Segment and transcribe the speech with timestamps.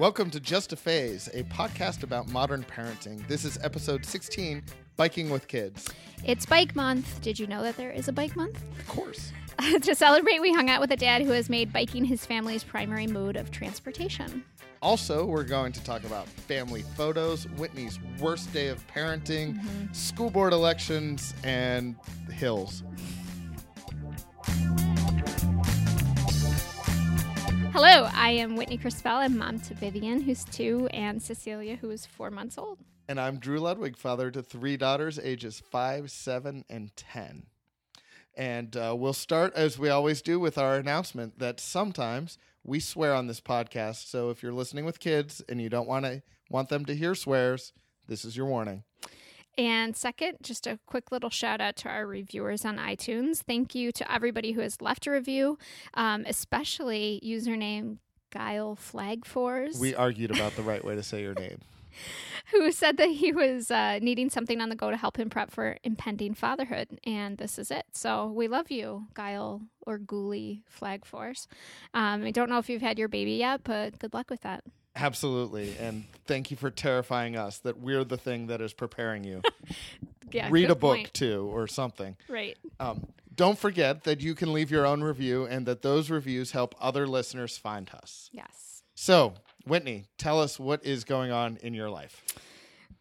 [0.00, 3.28] Welcome to Just a Phase, a podcast about modern parenting.
[3.28, 4.62] This is episode 16
[4.96, 5.90] Biking with Kids.
[6.24, 7.20] It's bike month.
[7.20, 8.62] Did you know that there is a bike month?
[8.78, 9.30] Of course.
[9.82, 13.06] to celebrate, we hung out with a dad who has made biking his family's primary
[13.06, 14.42] mode of transportation.
[14.80, 19.92] Also, we're going to talk about family photos, Whitney's worst day of parenting, Mm-hmm.
[19.92, 21.94] school board elections, and
[22.32, 22.84] hills.
[27.72, 29.18] Hello, I am Whitney Crispell.
[29.18, 32.80] I'm mom to Vivian, who's two, and Cecilia, who is four months old.
[33.08, 37.46] And I'm Drew Ludwig, father to three daughters, ages five, seven, and 10.
[38.36, 43.14] And uh, we'll start, as we always do, with our announcement that sometimes we swear
[43.14, 44.08] on this podcast.
[44.08, 47.14] So if you're listening with kids and you don't want to want them to hear
[47.14, 47.72] swears,
[48.08, 48.82] this is your warning.
[49.60, 53.42] And second, just a quick little shout out to our reviewers on iTunes.
[53.42, 55.58] Thank you to everybody who has left a review,
[55.92, 57.98] um, especially username
[58.30, 59.78] Guile Flag Fours.
[59.78, 61.58] We argued about the right way to say your name.
[62.52, 65.50] who said that he was uh, needing something on the go to help him prep
[65.50, 67.84] for impending fatherhood, and this is it.
[67.92, 71.48] So we love you, Guile or Ghoulie Flag Force.
[71.94, 74.64] Um, I don't know if you've had your baby yet, but good luck with that.
[74.96, 75.76] Absolutely.
[75.78, 79.42] And thank you for terrifying us that we're the thing that is preparing you.
[80.32, 81.12] Yeah, Read a book point.
[81.12, 82.16] too, or something.
[82.28, 82.56] Right.
[82.78, 86.76] Um, don't forget that you can leave your own review and that those reviews help
[86.80, 88.30] other listeners find us.
[88.32, 88.84] Yes.
[88.94, 89.34] So,
[89.66, 92.22] Whitney, tell us what is going on in your life.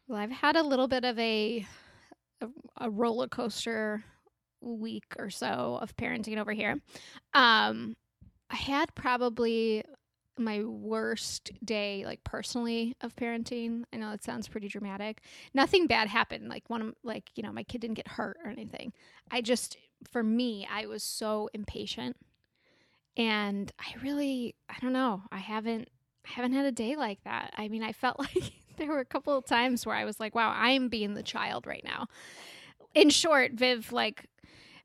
[0.07, 1.67] Well, I've had a little bit of a
[2.41, 2.47] a,
[2.81, 4.03] a roller coaster
[4.59, 6.81] week or so of parenting over here.
[7.35, 7.95] Um,
[8.49, 9.83] I had probably
[10.39, 13.83] my worst day, like personally, of parenting.
[13.93, 15.21] I know it sounds pretty dramatic.
[15.53, 16.49] Nothing bad happened.
[16.49, 18.93] Like one of like you know my kid didn't get hurt or anything.
[19.31, 19.77] I just
[20.11, 22.17] for me, I was so impatient,
[23.17, 25.23] and I really I don't know.
[25.31, 25.89] I haven't
[26.25, 27.53] I haven't had a day like that.
[27.57, 30.35] I mean, I felt like there were a couple of times where I was like,
[30.35, 32.07] wow, I'm being the child right now.
[32.95, 34.25] In short, Viv, like,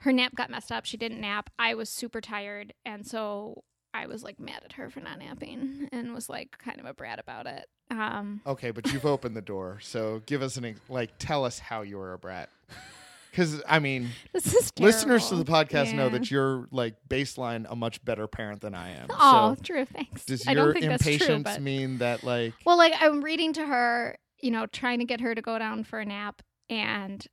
[0.00, 0.84] her nap got messed up.
[0.84, 1.48] She didn't nap.
[1.58, 2.74] I was super tired.
[2.84, 6.80] And so I was like mad at her for not napping and was like kind
[6.80, 7.66] of a brat about it.
[7.90, 9.78] Um, Okay, but you've opened the door.
[9.80, 12.50] So, give us an ex- like tell us how you were a brat.
[13.32, 17.74] Cuz I mean, this is listeners to the podcast know that you're like baseline a
[17.74, 19.06] much better parent than I am.
[19.10, 19.84] Oh, so, true.
[19.84, 20.24] Thanks.
[20.24, 24.18] does your that's true, impatience but mean that like Well, like I'm reading to her,
[24.40, 27.26] you know, trying to get her to go down for a nap, and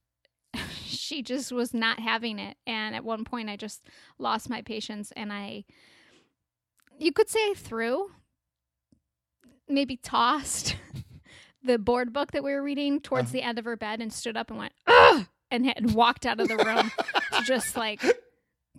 [0.83, 2.57] she just was not having it.
[2.65, 5.65] And at one point, I just lost my patience, and I,
[7.01, 8.11] you could say, threw,
[9.67, 10.75] maybe tossed
[11.63, 13.33] the board book that we were reading towards Uh-huh.
[13.33, 15.25] the end of her bed, and stood up and went, Ugh!
[15.49, 16.91] and had walked out of the room
[17.33, 18.01] to just like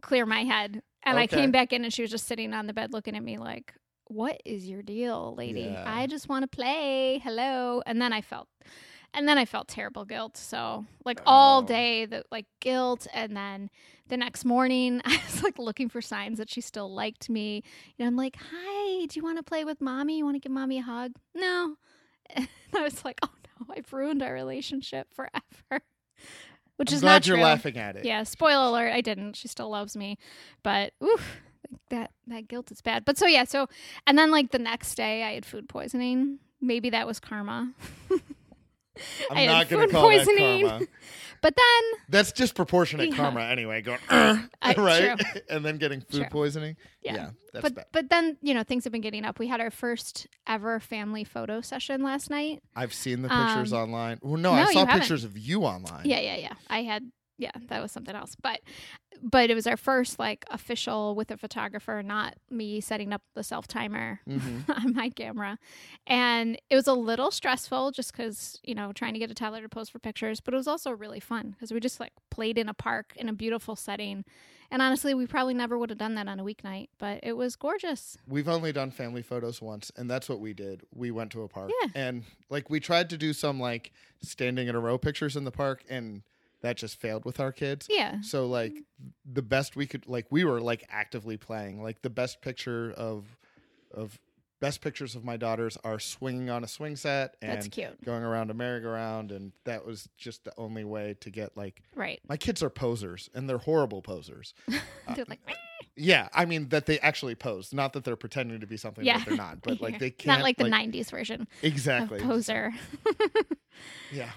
[0.01, 0.83] clear my head.
[1.05, 3.23] And I came back in, and she was just sitting on the bed looking at
[3.25, 3.75] me like,
[4.07, 5.63] what is your deal, lady?
[5.63, 5.85] Yeah.
[5.87, 7.19] I just want to play.
[7.25, 7.83] Hello.
[7.87, 8.47] And then I felt
[9.15, 10.37] and then I felt terrible guilt.
[10.37, 11.67] So like all Oh.
[11.67, 13.71] day the like guilt and then
[14.09, 17.63] the next morning I was like looking for signs that she still liked me.
[17.97, 20.19] You know, I'm like, "Hi, do you want to play with mommy?
[20.19, 21.77] You want to give mommy a hug?" No.
[22.31, 23.31] And I was like, "Oh
[23.61, 25.85] no, I've ruined our relationship forever."
[26.77, 27.45] Which I'm is glad not you're true.
[27.45, 28.05] laughing at it.
[28.05, 29.37] Yeah, spoiler alert, I didn't.
[29.37, 30.17] She still loves me.
[30.63, 31.37] But oof,
[31.91, 33.05] that that guilt is bad.
[33.05, 33.69] But so yeah, so
[34.07, 36.39] and then like the next day I had food poisoning.
[36.61, 37.73] Maybe that was karma.
[39.31, 40.65] I'm I not going to food call poisoning.
[40.65, 40.87] that karma.
[41.43, 43.17] But then That's disproportionate Yeah.
[43.17, 45.21] karma anyway, going "Ugh," I- right?
[45.51, 46.29] and then getting food True.
[46.31, 46.77] poisoning.
[47.03, 47.31] Yeah.
[47.53, 47.87] that's but bad.
[47.91, 49.41] but then, you know, things have been getting up.
[49.41, 52.63] We had our first ever family photo session last night.
[52.77, 54.19] I've seen the pictures Um, online.
[54.23, 55.01] Well, no, no, I saw haven't.
[55.01, 56.03] pictures of you online.
[56.05, 56.53] Yeah, yeah, yeah.
[56.71, 58.37] I had yeah, that was something else.
[58.41, 58.61] But
[59.23, 63.43] but it was our first like official with a photographer, not me setting up the
[63.45, 65.59] self timer hmm on my camera.
[66.07, 69.63] And it was a little stressful just because, you know, trying to get a Tyler
[69.63, 72.59] to pose for pictures, but it was also really fun because we just like played
[72.59, 74.25] in a park in a beautiful setting.
[74.71, 77.57] And honestly, we probably never would have done that on a weeknight, but it was
[77.57, 78.17] gorgeous.
[78.27, 80.81] We've only done family photos once, and that's what we did.
[80.95, 81.89] We went to a park, Yeah.
[81.95, 83.93] and like we tried to do some like
[84.23, 86.23] standing in a row pictures in the park, and
[86.63, 87.87] that just failed with our kids.
[87.91, 88.21] Yeah.
[88.23, 88.73] So like
[89.31, 91.83] the best we could like we were like actively playing.
[91.83, 93.25] Like the best picture of
[93.93, 94.19] of
[94.61, 98.01] best pictures of my daughters are swinging on a swing set and That's cute.
[98.05, 102.21] going around a merry-go-round and that was just the only way to get like Right.
[102.29, 104.55] my kids are posers and they're horrible posers.
[105.09, 105.41] Uh, they're like,
[105.97, 109.19] Yeah, I mean that they actually pose, not that they're pretending to be something Yeah.
[109.19, 112.73] that they're not, but like they can't not like the 90s version exactly poser.
[114.13, 114.31] Yeah.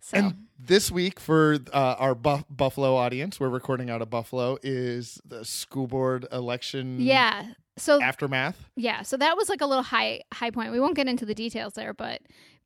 [0.00, 4.58] So And this week for uh, our Buff- Buffalo audience, we're recording out of Buffalo,
[4.62, 7.52] is the school board election yeah.
[7.76, 8.68] So aftermath.
[8.74, 10.72] yeah, so that was like a little high high point.
[10.72, 12.22] We won't get into the details there, but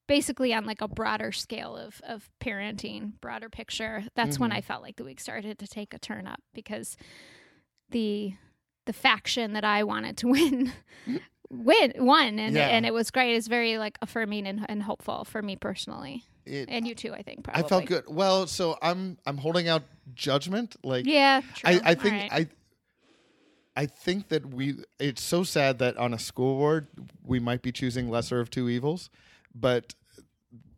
[0.08, 4.56] basically on like a broader scale of of parenting, broader picture, that's when Mhm.
[4.56, 6.96] I felt like the week started to take a turn up because
[7.90, 8.32] the
[8.86, 10.72] the faction that I wanted to win
[11.50, 12.68] win won and Yeah.
[12.68, 13.36] and it was great.
[13.36, 16.24] It's very like affirming and, and hopeful for me personally.
[16.44, 18.04] It- And you too, I think I felt good.
[18.08, 19.82] Well, so I'm I'm holding out
[20.14, 20.76] judgment.
[20.82, 21.70] Like Yeah, true.
[21.70, 22.32] I, I think right.
[22.32, 26.88] I I think that we it's so sad that on a school board
[27.24, 29.08] we might be choosing lesser of two evils,
[29.54, 29.94] but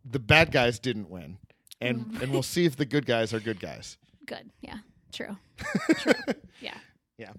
[0.03, 1.37] the bad guys didn't win.
[1.81, 2.21] And Mm.
[2.21, 3.97] and we'll see if the good guys are good guys.
[4.25, 4.49] good.
[4.61, 4.77] Yeah,
[5.11, 5.37] true.
[6.61, 6.77] Yeah.
[7.17, 7.31] Yeah.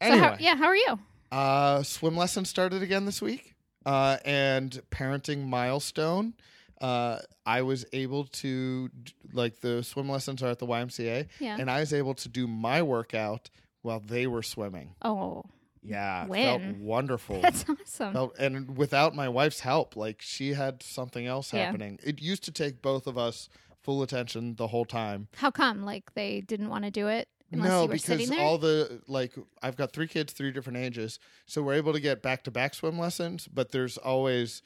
[0.00, 0.98] Anyway, So how, yeah, how are you?
[1.32, 3.54] uh swim lesson started again this week.
[3.84, 6.34] Uh and parenting milestone.
[6.80, 8.90] Uh I was able to
[9.32, 11.56] like the swim lessons are at the YMCA Yeah.
[11.58, 13.50] and I was able to do my workout
[13.82, 14.94] while they were swimming.
[15.02, 15.44] oh,
[15.82, 16.42] Yeah, When?
[16.60, 17.40] felt wonderful.
[17.40, 18.12] that's awesome.
[18.12, 21.66] Felt, and without my wife's help, like she had something else Yeah.
[21.66, 21.98] happening.
[22.02, 23.48] It used to take both of us
[23.82, 25.28] full attention the whole time.
[25.36, 25.84] How come?
[25.84, 29.32] Like they didn't want to do it unless no, because all the like
[29.62, 32.74] I've got three kids, three different ages, so we're able to get back to back
[32.74, 33.46] swim lessons.
[33.46, 34.62] But there's always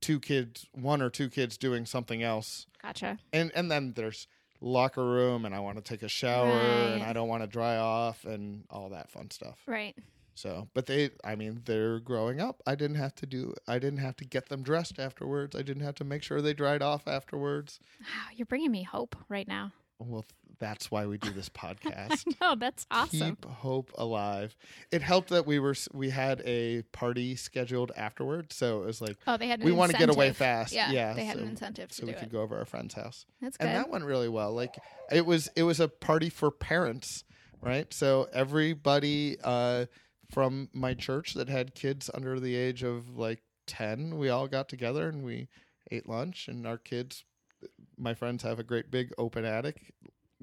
[0.00, 3.18] two kids, one or two kids doing something else, gotcha.
[3.32, 4.26] and and then there's
[4.60, 7.76] locker room, and I want to take a shower, and I don't want to dry
[7.76, 9.58] off, and all that fun stuff.
[9.66, 9.96] Right.
[10.34, 12.62] So, but they, I mean, they're growing up.
[12.66, 15.54] I didn't have to do, I didn't have to get them dressed afterwards.
[15.54, 17.78] I didn't have to make sure they dried off afterwards.
[18.00, 19.72] Wow, you're bringing me hope right now.
[19.98, 20.24] Well,
[20.60, 22.24] that's why we do this podcast.
[22.40, 23.36] no, that's awesome.
[23.36, 24.54] Keep hope alive.
[24.92, 28.54] It helped that we were, we had a party scheduled afterwards.
[28.54, 29.64] So it was like, Oh, they had.
[29.64, 30.72] We want to get away fast.
[30.72, 31.14] Yeah, Yeah.
[31.14, 32.18] they had so, an incentive to so we it.
[32.18, 33.26] could go over our friend's house.
[33.40, 33.66] That's good.
[33.66, 34.76] and that went really well like
[35.10, 37.24] it was it was a party for parents
[37.62, 39.86] right so everybody uh
[40.30, 44.68] from my church that had kids under the age of like 10 we all got
[44.68, 45.48] together and we
[45.90, 47.24] ate lunch and our kids
[47.98, 49.92] my friends have a great big open attic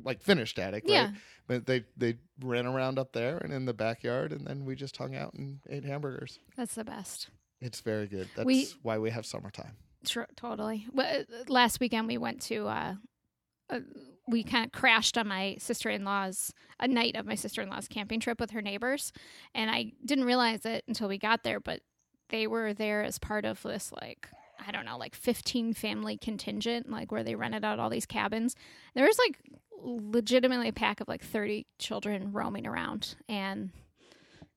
[0.04, 1.12] like finished attic right yeah,
[1.48, 4.96] but they they ran around up there and in the backyard and then we just
[4.98, 7.30] hung out and ate hamburgers that's the best.
[7.62, 10.86] it's very good that's We- why we have summertime Sure, totally.
[10.94, 12.68] Well, uh, last weekend we went to.
[12.68, 12.94] Uh,
[13.70, 13.80] uh,
[14.28, 17.70] we kind of crashed on my sister in law's a night of my sister in
[17.70, 19.12] law's camping trip with her neighbors,
[19.54, 21.60] and I didn't realize it until we got there.
[21.60, 21.82] But
[22.30, 24.30] they were there as part of this like
[24.66, 28.56] I don't know, like fifteen family contingent, like where they rented out all these cabins.
[28.96, 29.40] There was like
[29.84, 33.72] legitimately a pack of like thirty children roaming around, and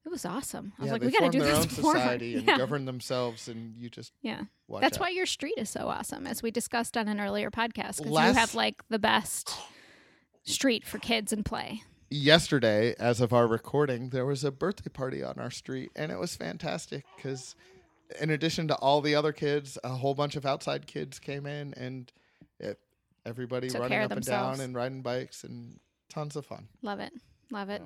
[0.04, 0.72] it was awesome.
[0.78, 1.94] I was yeah like, they we got to do their this own more.
[1.94, 2.56] society and yeah.
[2.58, 4.42] govern themselves and you just yeah.
[4.80, 5.00] That's out.
[5.00, 7.98] why your street is so awesome, as we discussed on an earlier podcast.
[7.98, 9.52] Because you have like the best
[10.44, 11.82] street for kids and play.
[12.08, 16.18] yesterday, as of our recording, there was a birthday party on our street, and it
[16.18, 17.54] was fantastic because,
[18.20, 21.74] in addition to all the other kids, a whole bunch of outside kids came in,
[21.74, 22.10] and
[22.58, 22.78] it,
[23.24, 25.78] everybody Took running up and down and riding bikes, and
[26.08, 26.68] tons of fun.
[26.82, 27.12] Love it.
[27.50, 27.82] Love it.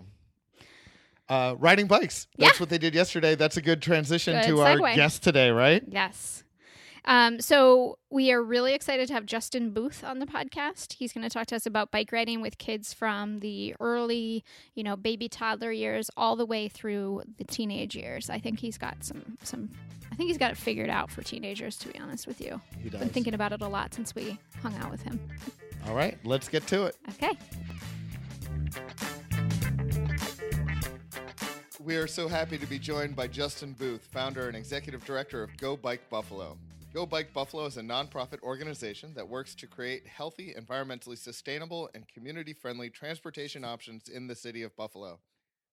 [1.29, 2.27] Uh, riding bikes.
[2.37, 3.35] That's what they did yesterday.
[3.35, 5.83] That's a good transition Good to our guest today, right?
[5.89, 6.45] Yes.
[7.07, 10.95] Um, so we are really excited to have Justin Booth on the podcast.
[10.95, 14.43] He's going to talk to us about bike riding with kids from the early,
[14.75, 18.31] you know, baby toddler years all the way through the teenage years.
[18.31, 19.71] I think he's got some some.
[20.11, 21.77] I think he's got it figured out for teenagers.
[21.79, 23.01] To be honest with you, He does.
[23.01, 25.21] been thinking about it a lot since we hung out with him.
[25.87, 26.97] All right, let's get to it.
[27.11, 27.37] Okay.
[31.81, 35.55] We are so happy to be joined by Justin Booth, founder and executive director of
[35.59, 36.57] Go Bike Buffalo.
[36.95, 42.07] Go Bike Buffalo is a nonprofit organization that works to create healthy, environmentally sustainable, and
[42.07, 45.19] community friendly transportation options in the city of Buffalo.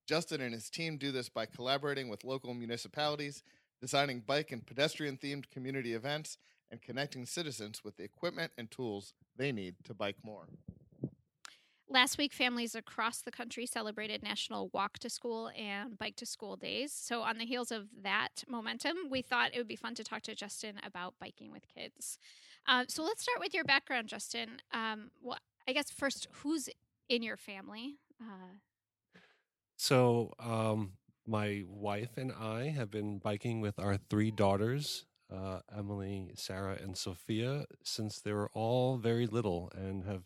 [0.08, 3.44] Justin and his team do this by collaborating with local municipalities,
[3.80, 6.40] designing bike and pedestrian themed community events,
[6.72, 10.48] and connecting citizens with the equipment and tools they need to bike more.
[11.92, 16.56] Last week, families across the country celebrated National Walk to School and Bike to School
[16.56, 16.94] Days.
[16.94, 20.22] So, on the heels of that momentum, we thought it would be fun to talk
[20.24, 22.18] to Justin about biking with kids.
[22.66, 24.62] Uh, so, let's start with your background, Justin.
[24.72, 26.70] Um, well, I guess first, who's
[27.10, 27.98] in your family?
[28.22, 28.56] Uh,
[29.76, 30.94] So, um,
[31.28, 36.98] my wife and I have been biking with our three daughters, uh, Emily, Sarah, and
[36.98, 40.24] Sophia, since they were all very little and have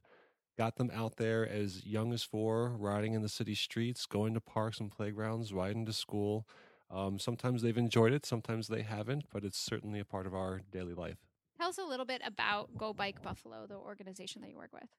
[0.57, 4.41] got them out there as young as four, riding in the city streets, going to
[4.41, 6.47] parks and playgrounds, riding to school.
[6.91, 10.61] Um, sometimes they've enjoyed it, sometimes they haven't, but it's certainly a part of our
[10.71, 11.17] daily life.
[11.57, 14.89] Tell us a little bit about Go Bike Buffalo, the organization that you work with.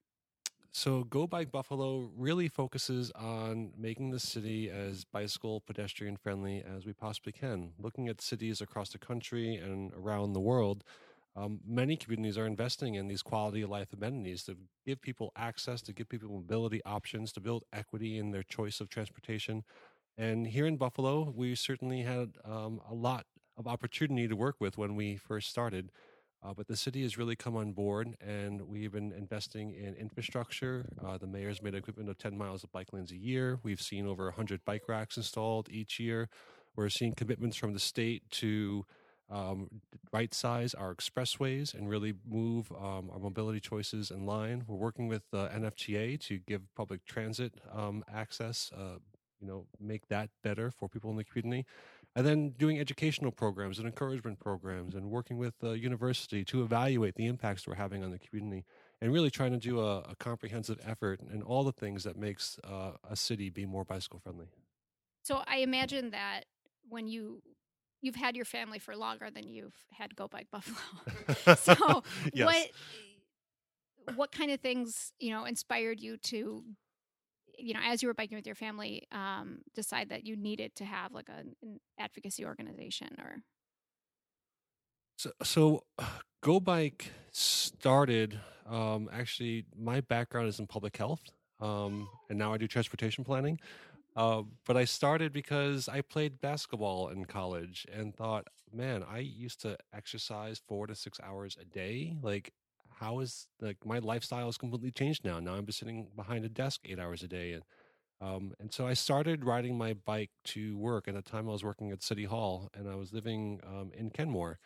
[0.73, 6.85] So, Go Bike Buffalo really focuses on making the city as bicycle pedestrian friendly as
[6.85, 7.73] we possibly can.
[7.79, 10.85] Looking at cities across the country and around the world,
[11.37, 15.83] um, many communities are investing in these quality of life amenities to give people access,
[15.83, 19.63] to give people mobility options, to build equity in their choice of transportation.
[20.17, 23.27] And here in Buffalo, we certainly had um, a lot
[23.59, 25.91] of opportunity to work with when we first started.
[26.43, 30.87] Uh, but the city has really come on board, and we've been investing in infrastructure.
[31.05, 33.59] Uh, the mayor's made commitment of 10 miles of bike lanes a year.
[33.63, 36.29] We've seen over 100 bike racks installed each year.
[36.77, 38.85] We're seeing commitments from the state to
[39.31, 39.69] um,
[40.13, 44.65] right size our expressways and really move um, our mobility choices in line.
[44.67, 48.99] We're working with uh, NFTA to give public transit um, access, uh,
[49.41, 51.67] you know, make that better for people in the community.
[52.15, 57.15] And then doing educational programs and encouragement programs and working with the university to evaluate
[57.17, 58.65] the impacts we're having on the community
[59.03, 62.59] and really trying to do a, a comprehensive effort and all the things that makes
[62.65, 64.47] uh, a city be more bicycle friendly.
[65.25, 66.45] So I imagine that
[66.89, 67.43] when you
[68.03, 70.77] you've had your family for longer than you've had Go Bike Buffalo.
[71.57, 72.47] so yes.
[72.47, 72.71] what
[74.15, 76.63] what kind of things you know inspired you to
[77.59, 80.85] you know as you were biking with your family um, decide that you needed to
[80.85, 83.43] have like a, an advocacy organization or
[85.17, 85.85] so, so
[86.43, 88.39] go bike started
[88.69, 91.23] um, actually my background is in public health
[91.61, 93.59] um, and now i do transportation planning
[94.17, 99.61] uh, but I started because I played basketball in college and thought, man, I used
[99.63, 102.15] to exercise four to six hours a day.
[102.23, 102.53] Like,
[102.99, 105.39] how is like my lifestyle has completely changed now?
[105.41, 107.63] Now I'm just sitting behind a desk eight hours a day, and
[108.21, 111.09] um, and so I started riding my bike to work.
[111.09, 114.11] At the time, I was working at City Hall, and I was living um, in
[114.11, 114.59] Kenmore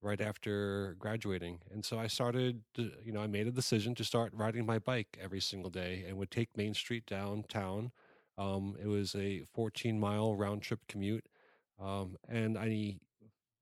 [0.00, 1.58] right after graduating.
[1.72, 5.18] And so I started, you know, I made a decision to start riding my bike
[5.20, 7.90] every single day and would take Main Street downtown
[8.38, 11.26] um, it was a 14 mile round trip commute.
[11.80, 12.98] Um, and I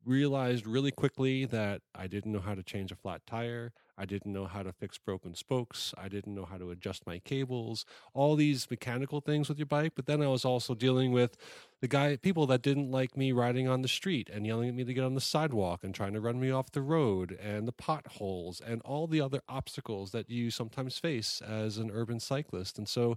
[0.04, 3.72] realized really quickly that I didn't know how to change a flat tire.
[3.98, 5.94] I didn't know how to fix broken spokes.
[5.98, 9.92] I didn't know how to adjust my cables, all these mechanical things with your bike.
[9.96, 11.36] But then I was also dealing with
[11.80, 14.84] the guy, people that didn't like me riding on the street and yelling at me
[14.84, 17.72] to get on the sidewalk and trying to run me off the road and the
[17.72, 22.78] potholes and all the other obstacles that you sometimes face as an urban cyclist.
[22.78, 23.16] And so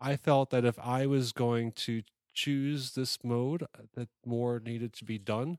[0.00, 2.02] I felt that if I was going to
[2.32, 5.58] choose this mode, uh, that more needed to be done.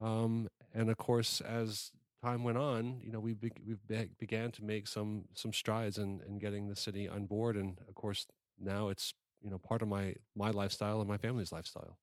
[0.00, 1.90] Um, and of course, as
[2.22, 5.98] time went on, you know, we be, we be, began to make some some strides
[5.98, 7.56] in, in getting the city on board.
[7.56, 8.26] And of course,
[8.60, 11.98] now it's you know part of my my lifestyle and my family's lifestyle.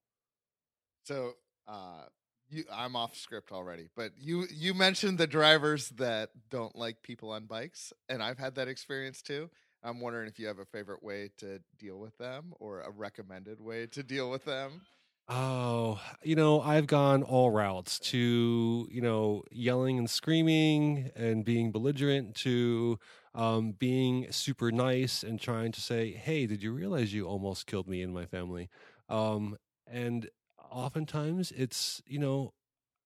[1.03, 1.33] So,
[1.67, 2.05] uh,
[2.49, 7.31] you, I'm off script already, but you you mentioned the drivers that don't like people
[7.31, 9.49] on bikes, and I've had that experience too.
[9.85, 13.61] I'm wondering if you have a favorite way to deal with them or a recommended
[13.61, 14.81] way to deal with them.
[15.27, 21.71] Oh, you know, I've gone all routes to, you know, yelling and screaming and being
[21.71, 22.99] belligerent to
[23.33, 27.87] um, being super nice and trying to say, hey, did you realize you almost killed
[27.87, 28.69] me and my family?
[29.09, 30.29] Um, and
[30.71, 32.53] oftentimes it's, you know,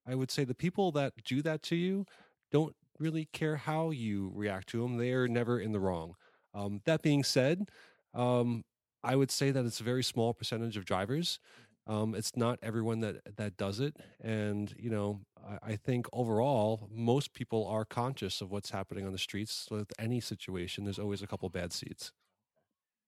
[0.06, 2.06] I would say the people that do that to you
[2.52, 4.98] don't really care how you react to them.
[4.98, 6.16] They are never in the wrong.
[6.54, 7.70] Um, that being said,
[8.14, 8.64] um,
[9.04, 11.40] I would say that it's a very small percentage of drivers.
[11.88, 16.88] Um, it's not everyone that that does it, and you know, I, I, think overall,
[16.92, 19.68] most people are conscious of what's happening on the streets.
[19.72, 22.12] With any situation, there's always a couple bad seats.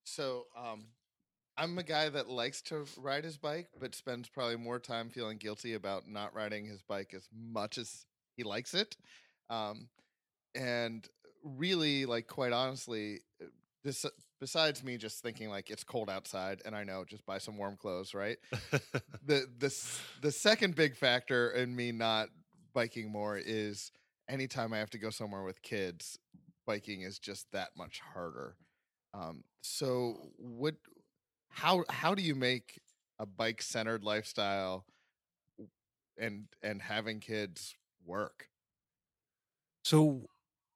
[0.04, 0.86] So, um,
[1.58, 5.38] I'm a guy that likes to ride his bike, but spends probably more time feeling
[5.38, 8.98] guilty about not riding his bike as much as he likes it.
[9.50, 9.90] Um,
[10.56, 11.08] and
[11.44, 13.46] really, like, quite honestly, uh,
[13.84, 14.06] this
[14.40, 17.78] besides me just thinking like it's cold outside and I know just buy some warm
[17.78, 18.38] clothes, right?
[19.26, 19.74] the the
[20.22, 22.30] the second big factor in me not
[22.74, 23.92] biking more is
[24.30, 26.18] anytime I have to go somewhere with kids,
[26.66, 28.56] biking is just that much harder.
[29.14, 30.76] Um, so what
[31.50, 32.80] how how do you make
[33.20, 34.86] a bike centered lifestyle
[36.18, 38.48] and and having kids work?
[39.84, 40.30] So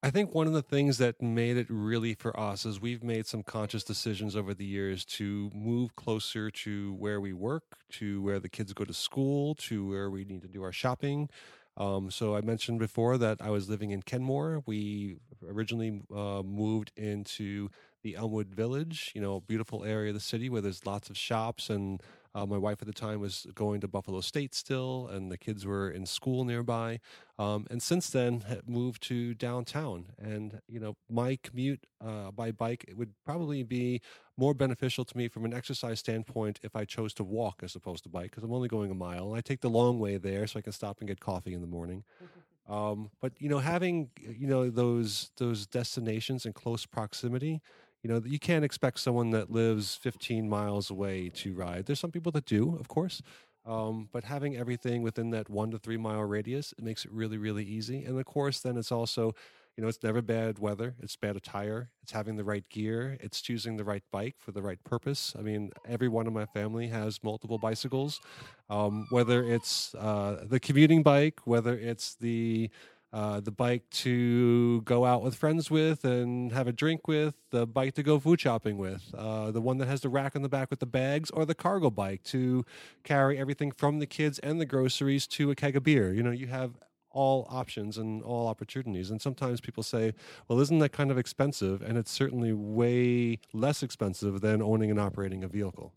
[0.05, 3.25] I think one of the things that made it really for us is we've made
[3.25, 8.39] some conscious decisions over the years to move closer to where we work, to where
[8.39, 11.27] the kids go to school, to where we need to do our shopping.
[11.75, 14.61] Um, so I mentioned before that I was living in Kenmore.
[14.67, 17.71] We originally uh, moved into
[18.03, 21.67] the Elmwood Village, you know, beautiful area of the city where there's lots of shops
[21.67, 21.99] and
[22.35, 25.65] Uh, my wife at the time was going to Buffalo State still, and the kids
[25.65, 26.99] were in school nearby.
[27.39, 30.07] Um, and since then, have moved to downtown.
[30.21, 34.01] And you know, my commute uh, by bike would probably be
[34.37, 38.03] more beneficial to me from an exercise standpoint if I chose to walk as opposed
[38.03, 39.33] to bike, because I'm only going a mile.
[39.33, 41.67] I take the long way there, so I can stop and get coffee in the
[41.67, 42.03] morning.
[42.67, 47.61] Um, but you know, having you know those those destinations in close proximity,
[48.05, 51.87] you know, you can't expect someone that lives 15 miles away to ride.
[51.87, 53.23] There's some people that do, of course,
[53.65, 57.39] um, but having everything within that one to three mile radius, it makes it really,
[57.39, 58.03] really easy.
[58.03, 59.33] And of course, then it's also
[59.75, 60.95] you know, it's never bad weather.
[61.01, 61.89] It's bad attire.
[62.01, 63.17] It's having the right gear.
[63.19, 65.33] It's choosing the right bike for the right purpose.
[65.37, 68.21] I mean, every one of my family has multiple bicycles,
[68.69, 72.69] um, whether it's uh, the commuting bike, whether it's the
[73.15, 77.65] uh, the bike to go out with friends with and have a drink with, the
[77.65, 80.49] bike to go food shopping with, uh, the one that has the rack on the
[80.49, 82.65] back with the bags, or the cargo bike to
[83.05, 86.11] carry everything from the kids and the groceries to a keg of beer.
[86.11, 86.73] You know, you have
[87.09, 89.09] all options and all opportunities.
[89.09, 90.13] And sometimes people say,
[90.49, 91.81] well, isn't that kind of expensive?
[91.81, 95.93] And it's certainly way less expensive than owning and operating a vehicle.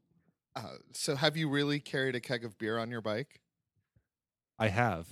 [0.54, 3.40] Uh, so, have you really carried a keg of beer on your bike?
[4.58, 5.06] I have.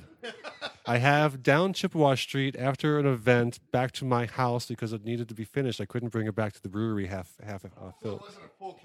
[0.86, 5.28] I have down Chippewa Street after an event back to my house because it needed
[5.28, 5.80] to be finished.
[5.80, 7.68] I couldn't bring it back to the brewery half half uh,
[8.00, 8.02] filled.
[8.02, 8.80] Well, it wasn't a full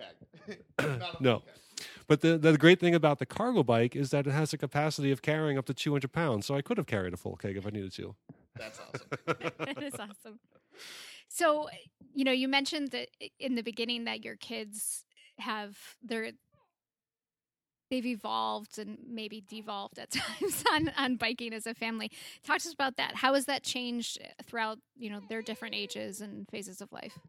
[0.78, 1.02] keg.
[1.20, 1.44] no.
[2.08, 5.12] But the, the great thing about the cargo bike is that it has a capacity
[5.12, 6.46] of carrying up to 200 pounds.
[6.46, 8.16] So I could have carried a full keg if I needed to.
[8.56, 9.08] That's awesome.
[9.60, 10.40] that is awesome.
[11.28, 11.70] So,
[12.14, 13.08] you know, you mentioned that
[13.40, 15.06] in the beginning that your kids
[15.40, 16.32] have their
[17.92, 22.10] they've evolved and maybe devolved at times on, on biking as a family.
[22.44, 23.16] Talk to us about that.
[23.18, 27.20] How has that changed throughout, you know, their different ages and phases of life?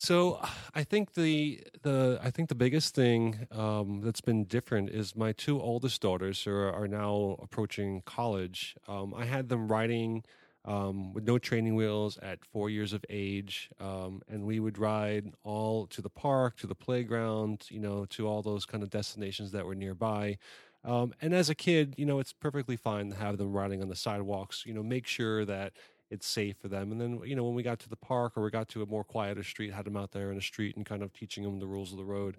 [0.00, 0.40] So
[0.74, 5.32] I think the the I think the biggest thing um, that's been different is my
[5.32, 8.76] two oldest daughters who are, are now approaching college.
[8.86, 10.22] Um, I had them riding
[10.64, 15.32] um, with no training wheels at four years of age, um, and we would ride
[15.42, 19.52] all to the park, to the playground, you know, to all those kind of destinations
[19.52, 20.36] that were nearby.
[20.84, 23.88] Um, and as a kid, you know, it's perfectly fine to have them riding on
[23.88, 24.64] the sidewalks.
[24.66, 25.72] You know, make sure that
[26.10, 26.92] it's safe for them.
[26.92, 28.86] And then, you know, when we got to the park or we got to a
[28.86, 31.58] more quieter street, had them out there in the street and kind of teaching them
[31.58, 32.36] the rules of the road.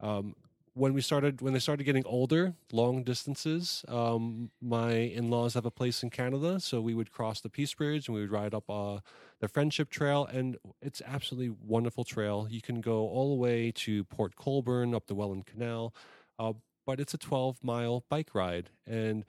[0.00, 0.36] Um,
[0.78, 5.70] when we started, when they started getting older, long distances, um, my in-laws have a
[5.70, 8.70] place in Canada, so we would cross the Peace Bridge and we would ride up
[8.70, 9.00] uh,
[9.40, 12.46] the Friendship Trail, and it's absolutely wonderful trail.
[12.48, 15.92] You can go all the way to Port Colborne up the Welland Canal,
[16.38, 16.52] uh,
[16.86, 19.24] but it's a 12-mile bike ride, and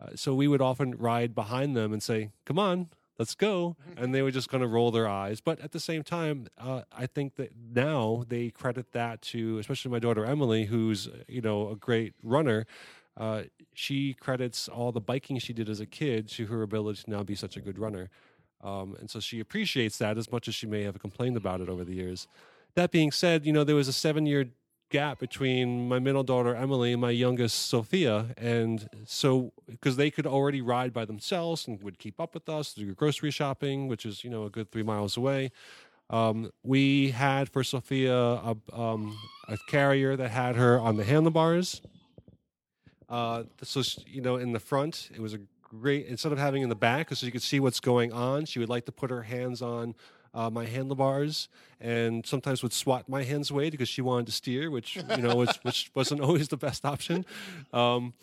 [0.00, 2.88] uh, so we would often ride behind them and say, "Come on,
[3.22, 5.40] let's go and they were just going to roll their eyes.
[5.40, 9.90] But at the same time uh, i think that now they credit that to especially
[9.90, 12.66] my daughter emily who's you know a great runner
[13.16, 13.42] uh,
[13.74, 17.22] she credits all the biking she did as a kid to her ability to now
[17.22, 18.08] be such a good runner.
[18.62, 21.68] Um, and so she appreciates that as much as she may have complained about it
[21.68, 22.26] over the years.
[22.74, 24.46] That being said you know there was a seven year
[24.92, 30.26] gap between my middle daughter Emily and my youngest Sophia, and so because they could
[30.26, 34.22] already ride by themselves and would keep up with us, do grocery shopping, which is
[34.22, 35.50] you know a good three miles away.
[36.10, 41.80] Um, we had for Sophia a, um, a, carrier that had her on the handlebars.
[43.08, 46.68] Uh, so you know, in the front, it was a great instead of having in
[46.68, 48.44] the back, so you could see what's going on.
[48.44, 49.94] She would like to put her hands on
[50.34, 51.48] uh, my handlebars
[51.80, 55.36] and sometimes would swat my hands away because she wanted to steer, which you know,
[55.36, 57.24] which, which wasn't always the best option.
[57.72, 58.14] Um,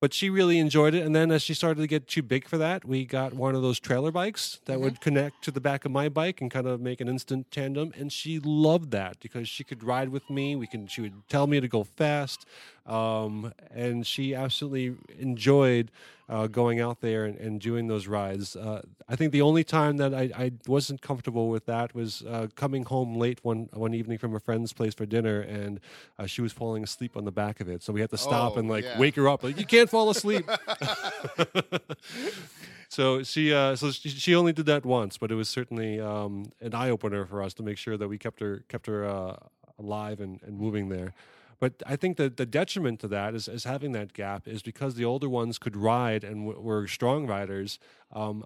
[0.00, 1.04] but she really enjoyed it.
[1.04, 3.60] And then as she started to get too big for that, we got one of
[3.60, 4.84] those trailer bikes that mm-hmm.
[4.84, 7.92] would connect to the back of my bike and kind of make an instant tandem.
[7.98, 10.56] And she loved that because she could ride with me.
[10.56, 10.86] We can.
[10.86, 12.46] She would tell me to go fast,
[12.86, 15.90] um, and she absolutely enjoyed
[16.30, 18.54] uh, going out there and, and doing those rides.
[18.54, 22.46] Uh, I think the only time that I, I wasn't comfortable with that was uh,
[22.54, 25.80] coming home late one one evening from a friend's place for dinner, and
[26.18, 27.82] uh, she was falling asleep on the back of it.
[27.82, 28.98] So we had to stop oh, and like yeah.
[28.98, 29.42] wake her up.
[29.42, 30.48] Like you can't fall asleep.
[32.88, 36.52] so she uh, so she, she, only did that once, but it was certainly um,
[36.60, 39.34] an eye opener for us to make sure that we kept her kept her uh,
[39.80, 41.12] alive and, and moving there.
[41.60, 44.94] But I think that the detriment to that is, is having that gap is because
[44.94, 47.78] the older ones could ride and w- were strong riders,
[48.12, 48.44] um,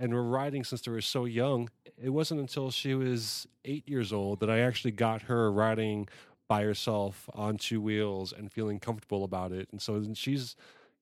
[0.00, 1.68] and were riding since they were so young.
[2.02, 6.08] It wasn't until she was eight years old that I actually got her riding
[6.48, 9.68] by herself on two wheels and feeling comfortable about it.
[9.70, 10.56] And so she's,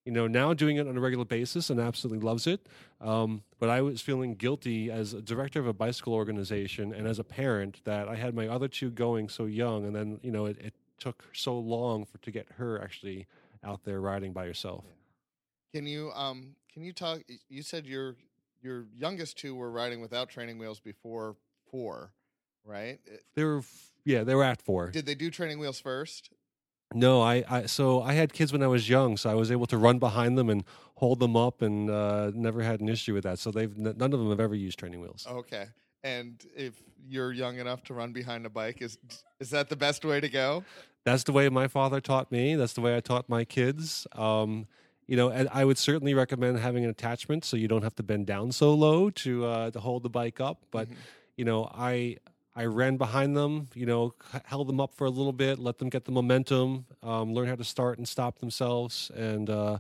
[0.04, 2.68] you know, now doing it on a regular basis and absolutely loves it.
[3.00, 7.18] Um, but I was feeling guilty as a director of a bicycle organization and as
[7.18, 10.44] a parent that I had my other two going so young, and then you know
[10.44, 13.26] it, it took so long for to get her actually
[13.64, 14.84] out there riding by herself.
[15.74, 17.20] Can you um can you talk?
[17.48, 18.16] You said your
[18.62, 21.36] your youngest two were riding without training wheels before
[21.70, 22.12] four,
[22.64, 22.98] right?
[23.34, 23.62] They were
[24.04, 24.90] yeah, they were at four.
[24.90, 26.30] Did they do training wheels first?
[26.94, 29.66] No, I, I so I had kids when I was young, so I was able
[29.66, 30.64] to run behind them and
[30.96, 33.38] hold them up, and uh, never had an issue with that.
[33.38, 35.26] So they've none of them have ever used training wheels.
[35.30, 35.66] Okay.
[36.04, 36.74] And if
[37.08, 38.98] you're young enough to run behind a bike, is
[39.40, 40.64] is that the best way to go?
[41.04, 42.54] That's the way my father taught me.
[42.54, 44.06] That's the way I taught my kids.
[44.12, 44.66] Um,
[45.06, 48.02] you know, and I would certainly recommend having an attachment so you don't have to
[48.02, 50.58] bend down so low to uh, to hold the bike up.
[50.70, 50.96] But Mhm.
[51.36, 52.18] you know, I
[52.54, 53.68] I ran behind them.
[53.74, 57.32] You know, held them up for a little bit, let them get the momentum, um,
[57.32, 59.78] learn how to start and stop themselves, and uh,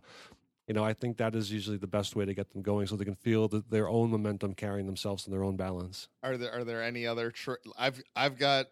[0.68, 2.94] you know, I think that is usually the best way to get them going, so
[2.94, 6.08] they can feel the, their own momentum carrying themselves and their own balance.
[6.22, 7.32] Are there are there any other?
[7.78, 8.66] I've I've got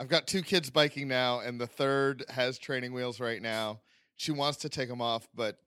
[0.00, 3.80] I've got two kids biking now, and the third has training wheels right now.
[4.16, 5.58] She wants to take them off, but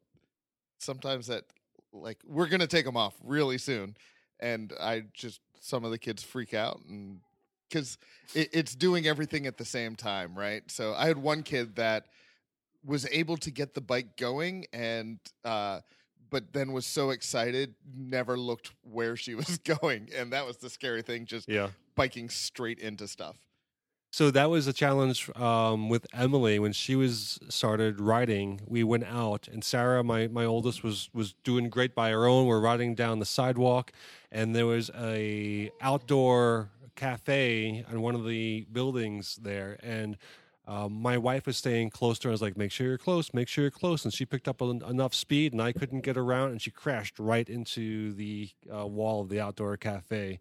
[0.78, 1.46] sometimes that
[1.94, 3.96] like we're gonna take them off really soon,
[4.42, 7.22] and I just some of the kids freak out and
[7.70, 7.98] because
[8.36, 10.70] it, it's doing everything at the same time, right?
[10.70, 12.08] So I had one kid that
[12.84, 15.20] was able to get the bike going and.
[15.44, 15.82] uh
[16.30, 20.70] but then was so excited, never looked where she was going, and that was the
[20.70, 21.26] scary thing.
[21.26, 21.72] Just Yeah.
[21.94, 23.36] biking straight into stuff.
[24.14, 28.62] So that was a challenge um, with Emily when she was started riding.
[28.66, 32.48] We went out, and Sarah, my my oldest, was was doing great by her own.
[32.48, 33.92] We're riding down the sidewalk,
[34.32, 40.16] and there was a outdoor cafe on one of the buildings there, and.
[40.72, 42.32] Um, my wife was staying close to her.
[42.32, 43.34] I was like, "Make sure you're close.
[43.34, 46.16] Make sure you're close." And she picked up en- enough speed, and I couldn't get
[46.16, 50.40] around, and she crashed right into the uh, wall of the outdoor cafe.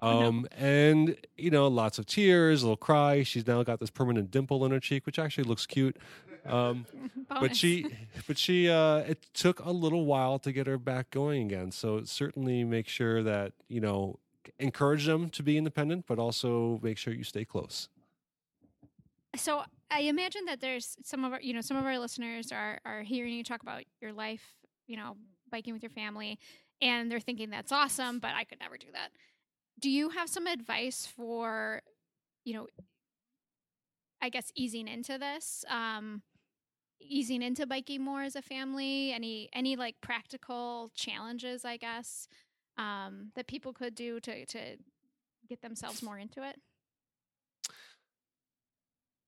[0.00, 0.28] Oh, no.
[0.28, 3.22] Um, and you know, lots of tears, a little cry.
[3.24, 5.98] She's now got this permanent dimple in her cheek, which actually looks cute.
[6.46, 6.86] Um,
[7.28, 7.84] but she,
[8.26, 11.72] but she, uh, it took a little while to get her back going again.
[11.72, 14.18] So certainly make sure that you know,
[14.58, 17.90] encourage them to be independent, but also make sure you stay close.
[19.38, 22.78] So I imagine that there's some of our, you know, some of our listeners are
[22.84, 24.42] are hearing you talk about your life,
[24.86, 25.16] you know,
[25.50, 26.38] biking with your family,
[26.80, 29.10] and they're thinking that's awesome, but I could never do that.
[29.80, 31.82] Do you have some advice for,
[32.44, 32.68] you know,
[34.20, 36.22] I guess easing into this, um,
[37.00, 39.12] easing into biking more as a family?
[39.12, 42.28] Any any like practical challenges, I guess,
[42.78, 44.76] um, that people could do to to
[45.48, 46.60] get themselves more into it?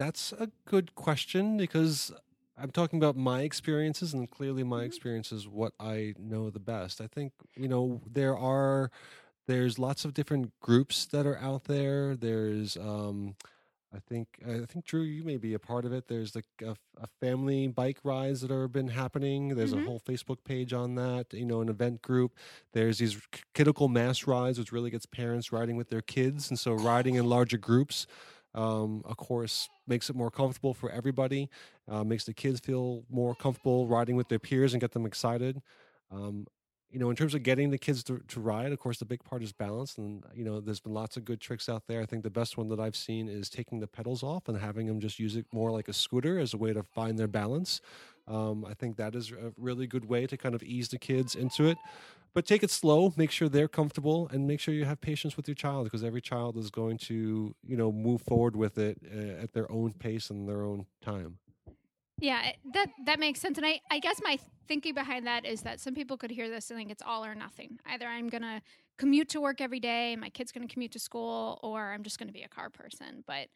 [0.01, 2.11] That's a good question because
[2.57, 4.87] I'm talking about my experiences, and clearly my Mhm.
[4.87, 7.03] experience is what I know the best.
[7.03, 8.91] I think you know there are
[9.47, 12.17] there's lots of different groups that are out there.
[12.17, 13.37] There's um,
[13.93, 16.09] I think I think Drew, you may be a part of it.
[16.09, 19.51] There's like a, a family bike rides that have been happening.
[19.57, 19.83] There's Mhm.
[19.83, 21.35] a whole Facebook page on that.
[21.35, 22.37] You know, an event group.
[22.73, 23.21] There's these
[23.55, 27.27] Kidical Mass rides, which really gets parents riding with their kids, and so riding in
[27.27, 28.07] larger groups
[28.55, 31.49] um, of course, makes it more comfortable for everybody.
[31.89, 35.63] Uh, makes the kids feel more comfortable riding with their peers and get them excited.
[36.11, 36.47] Um,
[36.91, 39.23] you know, in terms of getting the kids to, to ride, of course, the big
[39.23, 39.97] part is balance.
[39.97, 42.03] And, you know, there's been lots of good tricks out there.
[42.03, 44.87] I think the best one that I've seen is taking the pedals off and having
[44.87, 47.81] them just use it more like a scooter as a way to find their balance.
[48.31, 51.35] Um, I think that is a really good way to kind of ease the kids
[51.35, 51.79] into it.
[52.33, 55.49] But take it slow, make sure they're comfortable, and make sure you have patience with
[55.49, 59.43] your child because every child is going to, you know, move forward with it uh,
[59.43, 61.39] at their own pace and their own time.
[62.21, 63.57] Yeah, that that makes sense.
[63.59, 64.39] And I, I guess my
[64.69, 67.35] thinking behind that is that some people could hear this and think it's all or
[67.35, 67.81] nothing.
[67.87, 68.63] Either I'm gonna
[68.99, 72.31] commute to work every day, my kid's gonna commute to school, or I'm just gonna
[72.31, 73.25] be a car person.
[73.27, 73.49] But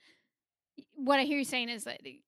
[0.94, 2.20] what I hear you saying is that y-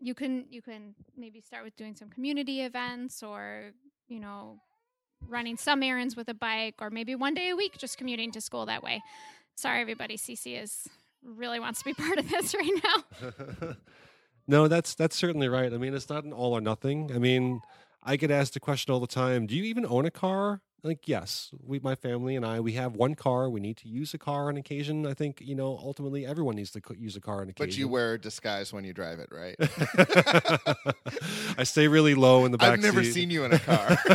[0.00, 3.72] you can you can maybe start with doing some community events or
[4.08, 4.60] you know
[5.26, 8.40] running some errands with a bike or maybe one day a week just commuting to
[8.40, 9.02] school that way
[9.56, 10.88] sorry everybody cc is
[11.24, 13.74] really wants to be part of this right now
[14.48, 15.72] no, that's that's certainly right.
[15.72, 17.12] I mean, it's not an all or nothing.
[17.14, 17.60] I mean,
[18.02, 20.62] I get asked the question all the time: Do you even own a car?
[20.84, 23.50] Like, yes, we, my family and I, we have one car.
[23.50, 25.06] We need to use a car on occasion.
[25.06, 27.70] I think you know, ultimately, everyone needs to use a car on occasion.
[27.70, 29.56] But you wear a disguise when you drive it, right?
[31.58, 32.74] I stay really low in the back.
[32.74, 33.12] I've never seat.
[33.12, 33.98] seen you in a car.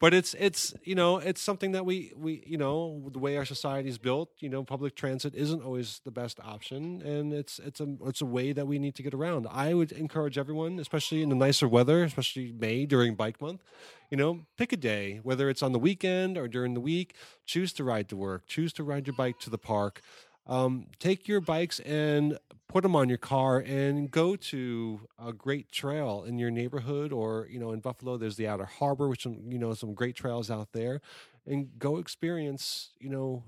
[0.00, 3.44] but it's it's you know it's something that we we you know the way our
[3.44, 7.80] society is built you know public transit isn't always the best option and it's it's
[7.80, 11.22] a it's a way that we need to get around i would encourage everyone especially
[11.22, 13.62] in the nicer weather especially may during bike month
[14.10, 17.14] you know pick a day whether it's on the weekend or during the week
[17.46, 20.00] choose to ride to work choose to ride your bike to the park.
[20.46, 22.36] Um, take your bikes and
[22.68, 27.46] put them on your car and go to a great trail in your neighborhood or
[27.50, 30.68] you know in buffalo there's the outer harbor which you know some great trails out
[30.72, 31.00] there
[31.46, 33.44] and go experience you know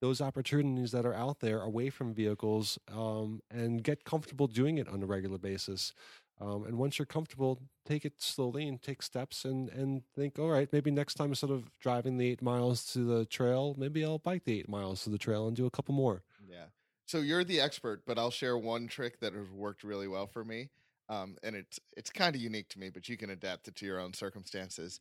[0.00, 4.88] those opportunities that are out there away from vehicles um, and get comfortable doing it
[4.88, 5.92] on a regular basis
[6.40, 10.48] um, and once you're comfortable, take it slowly and take steps and, and think, all
[10.48, 14.18] right, maybe next time instead of driving the eight miles to the trail, maybe I'll
[14.18, 16.22] bike the eight miles to the trail and do a couple more.
[16.48, 16.64] Yeah.
[17.04, 20.44] So you're the expert, but I'll share one trick that has worked really well for
[20.44, 20.70] me.
[21.10, 23.86] Um, and it's it's kind of unique to me, but you can adapt it to
[23.86, 25.00] your own circumstances.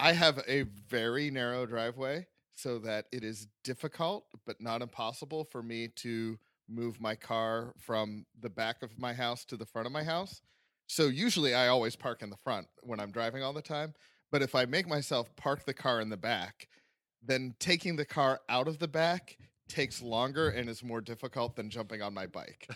[0.00, 5.62] I have a very narrow driveway so that it is difficult but not impossible for
[5.62, 9.92] me to move my car from the back of my house to the front of
[9.92, 10.40] my house.
[10.86, 13.94] So usually I always park in the front when I'm driving all the time.
[14.30, 16.68] But if I make myself park the car in the back,
[17.22, 19.36] then taking the car out of the back
[19.68, 22.68] takes longer and is more difficult than jumping on my bike.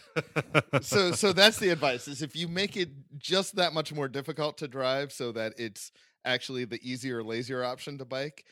[0.81, 4.57] so so that's the advice is if you make it just that much more difficult
[4.59, 5.93] to drive so that it's
[6.25, 8.45] actually the easier lazier option to bike,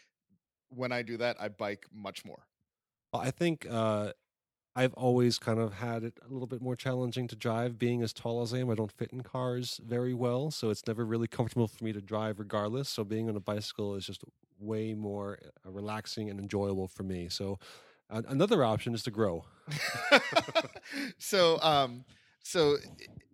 [0.68, 2.46] when I do that I bike much more.
[3.12, 4.12] Well, I think uh,
[4.78, 7.78] I've always kind of had it a little bit more challenging to drive.
[7.78, 10.86] Being as tall as I am, I don't fit in cars very well, so it's
[10.86, 12.90] never really comfortable for me to drive regardless.
[12.90, 14.22] So being on a bicycle is just
[14.60, 17.30] way more uh, relaxing and enjoyable for me.
[17.30, 17.58] So
[18.10, 19.46] uh, another option is to grow.
[21.18, 22.04] so um
[22.42, 22.76] so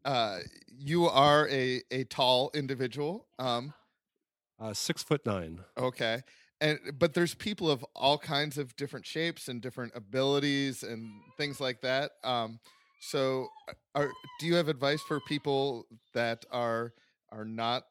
[0.05, 3.75] uh you are a a tall individual um
[4.61, 5.59] uh, six foot nine.
[5.77, 6.23] Okay
[6.63, 11.61] and but there's people of all kinds of different shapes and different abilities and things
[11.61, 12.13] like that.
[12.25, 12.61] Um,
[13.01, 16.95] so, uh, are do you have advice for people that are
[17.33, 17.85] are not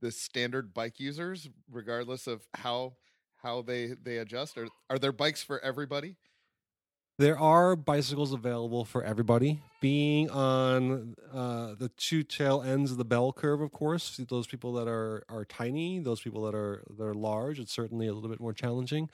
[0.00, 2.94] the standard bike users, regardless of how
[3.42, 4.58] how they they adjust?
[4.58, 6.16] Are are there bikes for everybody?
[7.18, 9.62] There are bicycles available for everybody.
[9.80, 14.74] Being on uh, the two tail ends of the bell curve, of course, those people
[14.74, 18.28] that are are tiny, those people that are that are large, it's certainly a little
[18.28, 19.08] bit more challenging.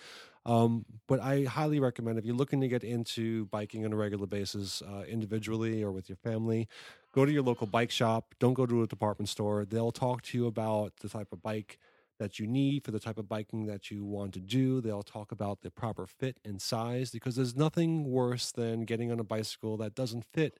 [0.45, 4.27] Um, but I highly recommend if you're looking to get into biking on a regular
[4.27, 6.69] basis, uh, individually or with your family,
[7.13, 8.35] go to your local bike shop.
[8.41, 9.65] Don't go to a department store.
[9.65, 11.79] They'll talk to you about the type of bike
[12.19, 14.81] that you need for the type of biking that you want to do.
[14.81, 19.21] They'll talk about the proper fit and size because there's nothing worse than getting on
[19.21, 20.59] a bicycle that doesn't fit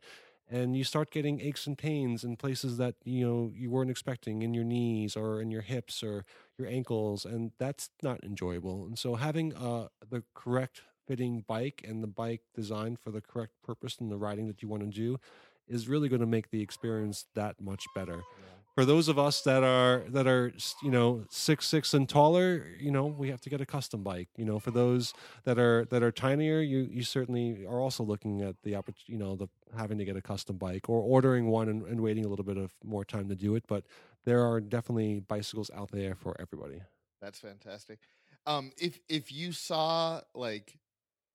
[0.53, 4.43] and you start getting aches and pains in places that you know you weren't expecting
[4.43, 6.25] in your knees or in your hips or
[6.59, 8.85] your ankles and that's not enjoyable.
[8.85, 13.55] And so having uh, the correct fitting bike and the bike designed for the correct
[13.63, 15.19] purpose and the riding that you want to do
[15.67, 18.17] is really going to make the experience that much better.
[18.17, 22.67] Yeah for those of us that are that are you know six six and taller
[22.79, 24.29] you know we have to get a custom bike.
[24.37, 25.13] You know for those
[25.45, 29.19] that are that are tinier you you certainly are also looking at the opportunity you
[29.19, 32.29] know the having to get a custom bike or ordering one and, and waiting a
[32.29, 33.65] little bit of more time to do it.
[33.67, 33.85] But
[34.25, 36.83] there are definitely bicycles out there for everybody.
[37.21, 37.99] That's fantastic.
[38.47, 40.79] Um if if you saw like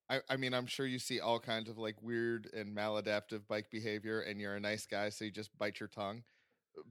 [0.10, 3.70] I, I mean, I'm sure you see all kinds of like weird and maladaptive bike
[3.70, 6.24] behavior, and you're a nice guy, so you just bite your tongue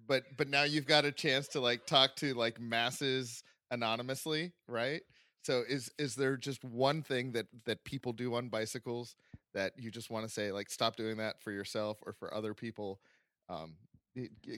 [0.06, 5.02] but but now you've got a chance to like talk to like masses anonymously, right?
[5.42, 9.16] So is is there just one thing that that people do on bicycles
[9.54, 12.54] that you just want to say like stop doing that for yourself or for other
[12.54, 13.00] people?
[13.48, 13.74] Um,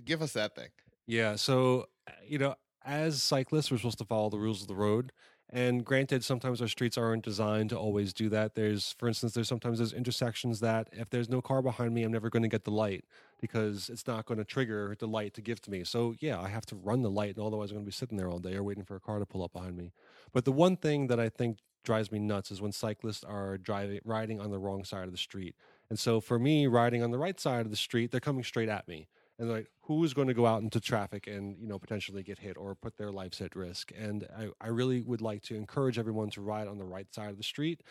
[0.05, 0.69] give us that thing.
[1.07, 1.37] Yeah.
[1.37, 5.13] So uh, you know, as cyclists, we're supposed to follow the rules of the road.
[5.51, 8.55] And granted, sometimes our streets aren't designed to always do that.
[8.55, 12.13] There's, for instance, there's sometimes there's intersections that if there's no car behind me, I'm
[12.13, 13.07] never going to get the light
[13.41, 15.85] because it's not going to trigger the light to give to me.
[15.85, 18.19] So yeah, I have to run the light, and otherwise I'm going to be sitting
[18.19, 19.93] there all day or waiting for a car to pull up behind me.
[20.33, 24.01] But the one thing that I think drives me nuts is when cyclists are driving
[24.05, 25.57] riding on the wrong side of the street.
[25.89, 28.69] And so for me, riding on the right side of the street, they're coming straight
[28.69, 31.79] at me and like who is going to go out into traffic and you know
[31.79, 35.43] potentially get hit or put their lives at risk and i, I really would like
[35.45, 37.83] to encourage everyone to ride on the right side of the street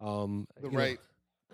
[0.00, 1.00] um, the right know.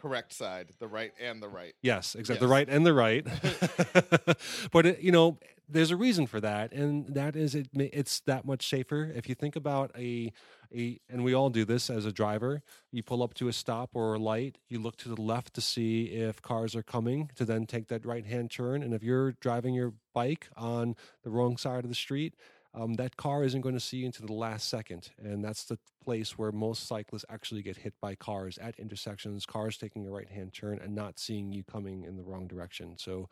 [0.02, 2.40] Correct side the right and the right yes exactly yes.
[2.40, 3.24] the right and the right
[4.72, 5.38] but it, you know
[5.68, 9.34] there's a reason for that and that is it it's that much safer if you
[9.36, 10.32] think about a
[10.74, 12.62] a, and we all do this as a driver.
[12.90, 15.60] You pull up to a stop or a light, you look to the left to
[15.60, 18.82] see if cars are coming to then take that right hand turn.
[18.82, 22.34] And if you're driving your bike on the wrong side of the street,
[22.74, 25.10] um, that car isn't going to see you until the last second.
[25.18, 29.76] And that's the place where most cyclists actually get hit by cars at intersections, cars
[29.76, 32.96] taking a right hand turn and not seeing you coming in the wrong direction.
[32.98, 33.28] So,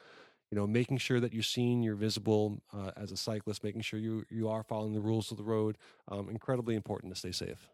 [0.51, 3.99] you know, making sure that you're seen, you're visible uh, as a cyclist, making sure
[3.99, 5.79] you you are following the rules of the road.
[6.09, 7.69] Um, incredibly important to stay safe.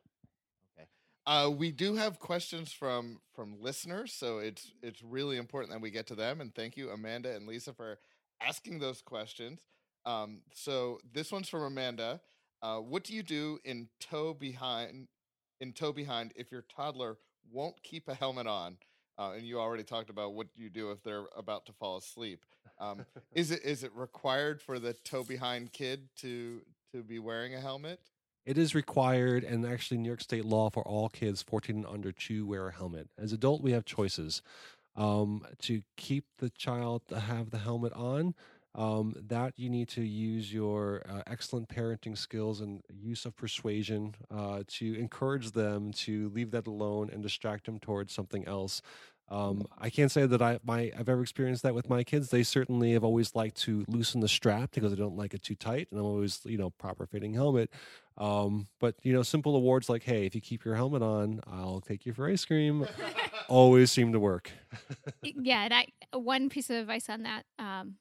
[0.79, 0.89] Okay,
[1.27, 5.91] Uh, we do have questions from from listeners, so it's it's really important that we
[5.91, 6.41] get to them.
[6.41, 7.99] And thank you, Amanda and Lisa, for
[8.41, 9.61] asking those questions.
[10.07, 12.21] Um, so this one's from Amanda.
[12.63, 15.09] Uh, what do you do in tow behind
[15.61, 17.19] in tow behind if your toddler
[17.53, 18.79] won't keep a helmet on?
[19.19, 22.45] Uh, and you already talked about what you do if they're about to fall asleep.
[22.79, 27.55] Um, is it is it required for the tow behind kid to to be wearing
[27.55, 28.01] a helmet?
[28.45, 32.13] It is required, and actually, New York State law for all kids 14 and under
[32.13, 33.09] to wear a helmet.
[33.19, 34.41] As adult, we have choices
[34.95, 38.35] um, to keep the child to have the helmet on.
[38.77, 44.15] Um, that you need to use your uh, excellent parenting skills and use of persuasion
[44.31, 48.83] uh, to encourage them to leave that alone and distract them towards something else.
[49.29, 52.31] Um, I can't say that I my I've ever experienced that with my kids.
[52.31, 55.57] They certainly have always liked to loosen the strap because they don't like it too
[55.57, 57.71] tight, and I'm always you know proper fitting helmet.
[58.19, 61.81] Um, but you know, simple awards like, "Hey, if you keep your helmet on, I'll
[61.81, 62.87] take you for ice cream,"
[63.49, 64.53] always seem to work.
[65.23, 65.87] yeah, and I
[66.17, 67.47] one piece of advice on that.
[67.59, 67.97] Um,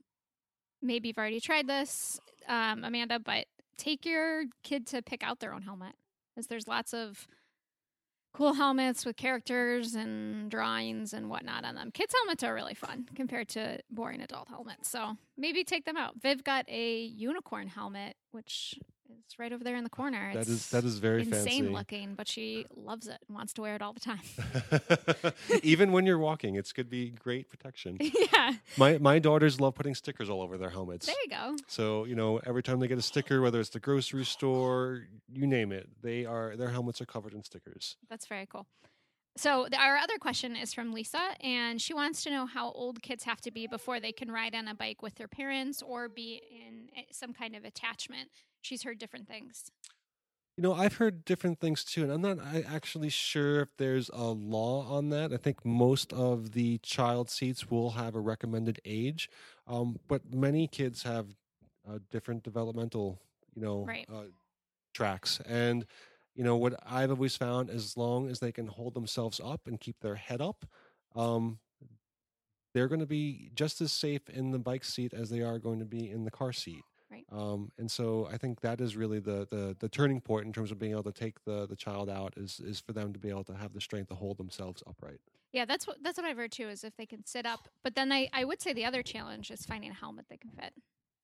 [0.85, 3.45] maybe you've already tried this, um, Amanda, but
[3.77, 5.95] take your kid to pick out their own helmet,
[6.33, 7.27] because there's lots of
[8.33, 11.89] cool helmets with characters and drawings and whatnot on them.
[11.91, 14.89] Kids' helmets are really fun compared to boring adult helmets.
[14.89, 16.15] So maybe take them out.
[16.21, 18.77] Viv got a unicorn helmet, which
[19.27, 20.31] is right over there in the corner.
[20.33, 21.61] That It's is that is very insane fancy.
[21.69, 25.33] looking, but she loves it and wants to wear it all the time.
[25.63, 27.97] Even when you're walking, it's could be great protection.
[28.33, 31.05] yeah, My my daughters love putting stickers all over their helmets.
[31.05, 31.55] there you go.
[31.67, 35.47] So you know, every time they get a sticker, whether it's the grocery store, you
[35.47, 37.97] name it, they are their helmets are covered in stickers.
[38.09, 38.67] That's very cool.
[39.37, 43.01] So the, our other question is from Lisa, and she wants to know how old
[43.01, 46.07] kids have to be before they can ride on a bike with their parents or
[46.07, 48.29] be in some kind of attachment.
[48.61, 49.71] She's heard different things.
[50.57, 54.23] You know, I've heard different things too, and I'm not actually sure if there's a
[54.23, 55.33] law on that.
[55.33, 59.29] I think most of the child seats will have a recommended age,
[59.67, 61.27] um, but many kids have
[61.85, 63.19] uh, different developmental,
[63.53, 64.07] you know, Right.
[64.09, 64.27] uh,
[64.93, 65.41] tracks.
[65.45, 65.85] And
[66.35, 69.79] you know what I've always found, as long as they can hold themselves up and
[69.79, 70.65] keep their head up,
[71.15, 71.59] um,
[72.73, 75.79] they're going to be just as safe in the bike seat as they are going
[75.79, 76.83] to be in the car seat.
[77.09, 77.25] Right.
[77.31, 80.71] Um, and so I think that is really the, the the turning point in terms
[80.71, 83.29] of being able to take the the child out is is for them to be
[83.29, 85.19] able to have the strength to hold themselves upright.
[85.53, 86.67] Yeah, that's what that's what I've heard too.
[86.67, 89.51] Is if they can sit up, but then I I would say the other challenge
[89.51, 90.73] is finding a helmet they can fit.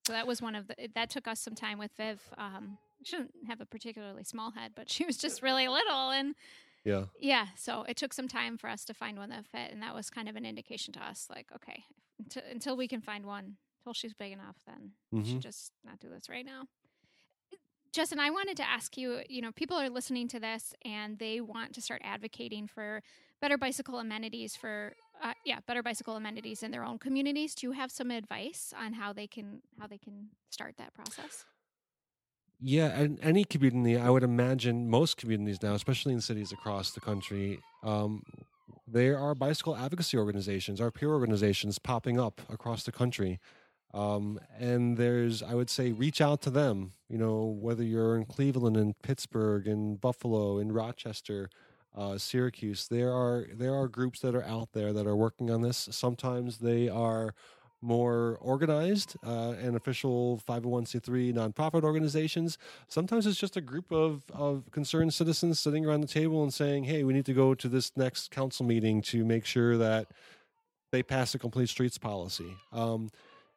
[0.08, 2.22] So that was one of the that took us some time with Viv.
[2.38, 6.36] Um, she didn't have a particularly small head, but she was just really little, and
[6.84, 7.06] Yeah.
[7.20, 9.94] yeah, so it took some time for us to find one that fit, and that
[9.96, 11.84] was kind of an indication to us, like, okay,
[12.20, 15.34] until, until we can find one, until she's big enough, then we Mhm.
[15.34, 16.68] should just not do this right now.
[17.92, 21.42] Justin, I wanted to ask you, you know, people are listening to this and they
[21.42, 23.04] want to start advocating for
[23.42, 27.54] better bicycle amenities for uh, yeah, better bicycle amenities in their own communities.
[27.54, 31.46] Do you have some advice on how they can how they can start that process?
[32.64, 37.00] Yeah, and any community, I would imagine most communities now, especially in cities across the
[37.00, 38.22] country, um,
[38.88, 43.40] there are bicycle advocacy organizations, our peer organizations popping up across the country.
[43.94, 46.94] Um, and there's, I would say, reach out to them.
[47.10, 51.50] You know, whether you're in Cleveland, in Pittsburgh, in Buffalo, in Rochester,
[51.96, 55.62] uh, Syracuse, there are there are groups that are out there that are working on
[55.62, 55.90] this.
[55.92, 57.34] Sometimes they are
[57.82, 62.58] more organized uh, and official 501c3 nonprofit organizations.
[62.88, 66.84] Sometimes it's just a group of, of concerned citizens sitting around the table and saying,
[66.84, 70.08] hey, we need to go to this next council meeting to make sure that
[70.92, 72.56] they pass a complete streets policy.
[72.72, 73.10] Um,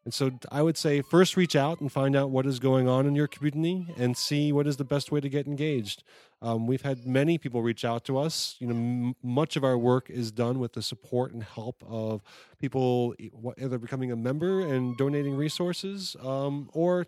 [0.04, 3.06] and so I would say first reach out and find out what is going on
[3.06, 6.02] in your community and see what is the best way to get engaged.
[6.44, 8.56] Um, we've had many people reach out to us.
[8.58, 12.20] You know, m- much of our work is done with the support and help of
[12.58, 13.14] people
[13.56, 17.06] either becoming a member and donating resources um, or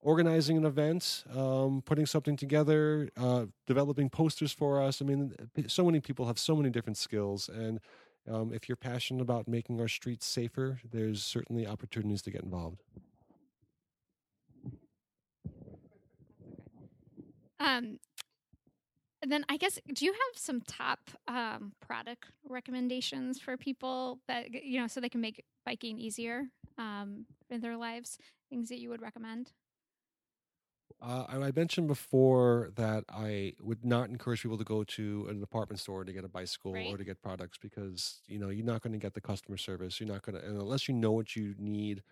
[0.00, 5.00] organizing an event, um, putting something together, uh, developing posters for us.
[5.00, 5.32] I mean,
[5.68, 7.48] so many people have so many different skills.
[7.48, 7.78] And
[8.28, 12.82] um, if you're passionate about making our streets safer, there's certainly opportunities to get involved.
[17.62, 18.00] Um,
[19.22, 24.50] and then I guess, do you have some top um, product recommendations for people that
[24.52, 26.44] you know so they can make biking easier
[26.78, 28.18] um, in their lives?
[28.50, 29.52] Things that you would recommend?
[31.00, 35.80] Uh, I mentioned before that I would not encourage people to go to an department
[35.80, 36.86] store to get a bicycle Right.
[36.86, 39.98] or to get products because you know you're not going to get the customer service.
[39.98, 42.04] You're not going to, and unless you know what you need,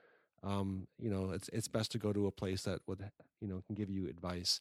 [0.43, 3.11] um, you know it's it's best to go to a place that would
[3.41, 4.61] you know can give you advice.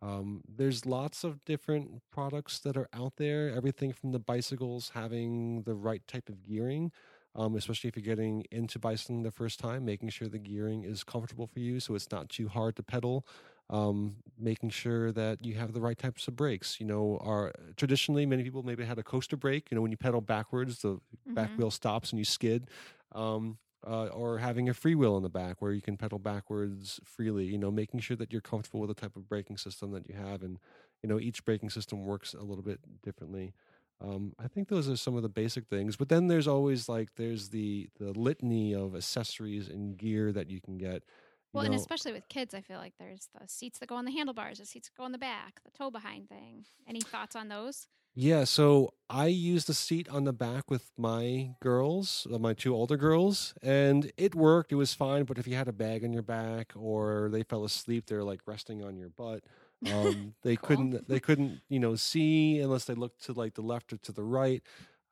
[0.00, 3.50] Um, there's lots of different products that are out there.
[3.50, 6.92] Everything from the bicycles having the right type of gearing,
[7.34, 11.04] um, especially if you're getting into bicycling the first time, making sure the gearing is
[11.04, 13.26] comfortable for you so it's not too hard to pedal.
[13.70, 16.80] Um, making sure that you have the right types of brakes.
[16.80, 19.70] You know, are traditionally many people maybe had a coaster brake.
[19.70, 21.00] You know, when you pedal backwards, the
[21.34, 21.58] back Mhm.
[21.58, 22.70] wheel stops and you skid.
[23.12, 27.00] Um, uh, or having a free wheel in the back where you can pedal backwards
[27.04, 27.46] freely.
[27.46, 30.14] You know, making sure that you're comfortable with the type of braking system that you
[30.16, 30.58] have, and
[31.02, 33.54] you know each braking system works a little bit differently.
[34.00, 37.14] Um, I think those are some of the basic things, but then there's always like
[37.16, 41.04] there's the the litany of accessories and gear that you can get.
[41.52, 44.04] You Well, and especially with kids, I feel like there's the seats that go on
[44.04, 46.66] the handlebars, the seats that go on the back, the tow behind thing.
[46.86, 47.88] Any thoughts on those?
[48.20, 52.74] Yeah, so I used the seat on the back with my girls, uh, my two
[52.74, 54.72] older girls, and it worked.
[54.72, 55.22] It was fine.
[55.22, 58.40] But if you had a bag on your back or they fell asleep, they're like
[58.44, 59.44] resting on your butt.
[59.86, 60.66] Um, they Cool.
[60.66, 64.10] couldn't, they couldn't, you know, see unless they looked to like the left or to
[64.10, 64.60] the right.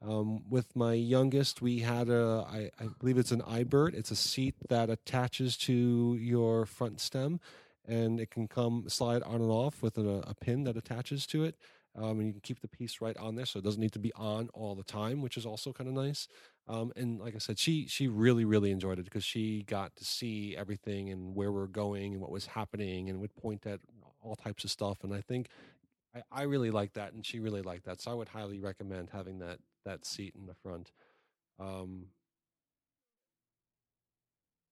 [0.02, 3.94] Um, with my youngest, we had a, I, I believe it's an iBert.
[3.94, 7.38] It's a seat that attaches to your front stem,
[7.86, 11.44] and it can come slide on and off with a, a pin that attaches to
[11.44, 11.54] it
[11.96, 13.98] um, and you can keep the piece right on there, so it doesn't need to
[13.98, 16.28] be on all the time, which is also kind of nice.
[16.68, 20.04] Um, and like I said, she she really really enjoyed it because she got to
[20.04, 23.80] see everything and where we're going and what was happening, and would point at
[24.22, 25.04] all types of stuff.
[25.04, 25.48] And I think
[26.14, 28.00] I, I really like that, and she really liked that.
[28.00, 30.92] So I would highly recommend having that that seat in the front.
[31.58, 32.06] Um,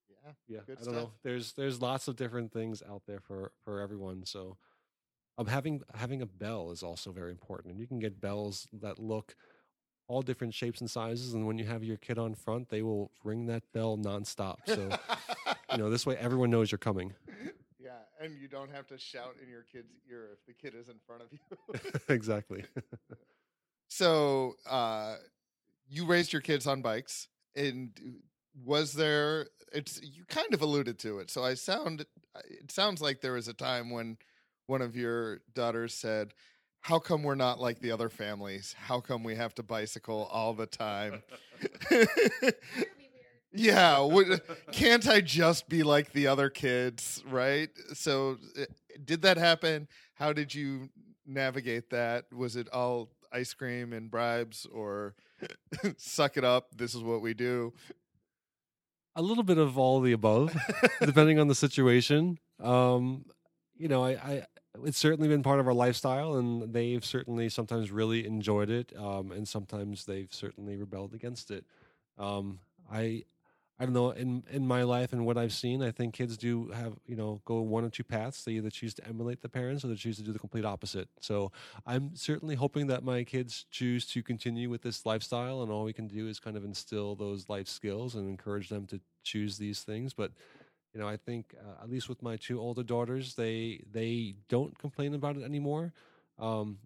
[0.09, 0.33] Yeah.
[0.49, 1.13] yeah, Good I don't know.
[1.23, 4.25] There's there's lots of different things out there for for everyone.
[4.27, 4.57] So,
[5.37, 8.99] um, having having a bell is also very important, and you can get bells that
[8.99, 9.35] look
[10.07, 11.35] all different shapes and sizes.
[11.35, 14.59] And when you have your kid on front, they will ring that bell nonstop.
[14.67, 14.91] So
[15.73, 17.15] you know this way everyone knows you're coming.
[17.81, 20.89] yeah, and you don't have to shout in your kid's ear if the kid is
[20.89, 22.01] in front of you.
[22.15, 22.65] exactly.
[23.89, 25.17] so, uh,
[25.89, 27.91] you raised your kids on bikes, and
[28.65, 29.49] was there?
[29.73, 31.31] It's you kind of alluded to it.
[31.31, 32.07] So I sound.
[32.49, 34.17] It sounds like there was a time when
[34.67, 36.35] one of your daughters said,
[36.81, 38.75] "How come we're not like the other families?
[38.79, 41.23] How come we have to bicycle all the time?"
[43.53, 44.41] yeah, would,
[44.73, 47.71] can't I just be like the other kids, right?
[47.95, 48.65] So, uh,
[49.05, 49.89] did that happen?
[50.15, 50.89] How did you
[51.27, 52.27] navigate that?
[52.33, 55.15] Was it all ice cream and bribes, or
[55.97, 56.69] suck it up?
[56.77, 57.73] This is what we do.
[59.17, 60.57] a little bit of all the above,
[61.01, 62.39] depending on the situation.
[62.61, 63.25] Um,
[63.77, 64.47] you know, I, I
[64.85, 69.31] it's certainly been part of our lifestyle, and they've certainly sometimes really enjoyed it, um,
[69.33, 71.65] and sometimes they've certainly rebelled against it.
[72.19, 72.61] Um,
[72.91, 73.25] I
[73.79, 76.69] I don't know in in my life and what I've seen, I think kids do
[76.69, 78.45] have you know go one or two paths.
[78.45, 81.09] They either choose to emulate the parents or they choose to do the complete opposite.
[81.21, 81.51] So
[81.87, 85.93] I'm certainly hoping that my kids choose to continue with this lifestyle, and all we
[85.93, 89.83] can do is kind of instill those life skills and encourage them to choose these
[89.83, 90.15] things.
[90.15, 90.33] But
[90.95, 94.79] you know, I think uh, at least with my two older daughters, they they don't
[94.79, 95.93] complain about it anymore.
[96.39, 96.79] Um,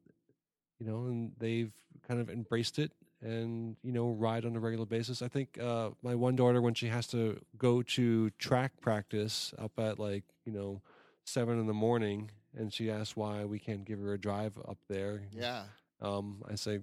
[0.78, 1.72] you know, and they've
[2.06, 5.22] kind of embraced it and you know ride on a regular basis.
[5.22, 9.72] I think uh, my one daughter, when she has to go to track practice up
[9.78, 10.80] at like you know
[11.24, 14.78] seven in the morning, and she asks why we can't give her a drive up
[14.88, 15.22] there.
[15.32, 15.64] Yeah.
[16.00, 16.80] Um, I say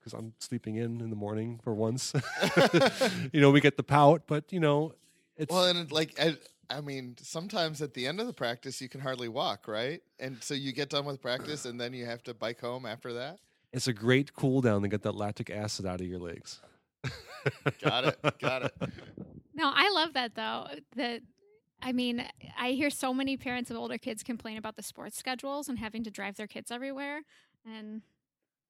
[0.00, 2.12] because I'm sleeping in in the morning for once.
[3.32, 4.94] you know, we get the pout, but you know,
[5.36, 6.18] it's Well, and like
[6.70, 10.00] I, I mean, sometimes at the end of the practice, you can hardly walk, right?
[10.18, 13.12] And so you get done with practice, and then you have to bike home after
[13.14, 13.38] that.
[13.72, 16.60] it's a great cool down to get that lactic acid out of your legs.
[17.82, 18.18] Got it.
[18.40, 18.74] Got it.
[19.54, 20.66] No, I love that though.
[20.96, 21.20] That
[21.82, 22.24] I mean,
[22.58, 26.02] I hear so many parents of older kids complain about the sports schedules and having
[26.04, 27.22] to drive their kids everywhere.
[27.66, 28.02] And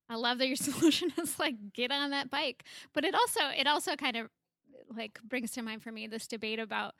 [0.08, 2.64] I love that your solution is like get on that bike.
[2.92, 4.28] But it also it also kind of
[4.96, 6.94] like brings to mind for me this debate about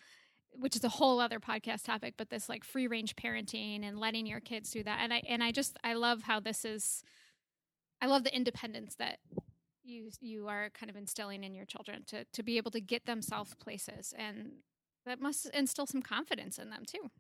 [0.58, 4.26] which is a whole other podcast topic, but this like free range parenting and letting
[4.26, 4.98] your kids do that.
[5.00, 7.02] And I and I just I love how this is
[8.00, 9.18] I love the independence that
[9.82, 13.06] you you are kind of instilling in your children to to be able to get
[13.06, 14.52] themselves places and
[15.06, 17.10] that must instill some confidence in them too.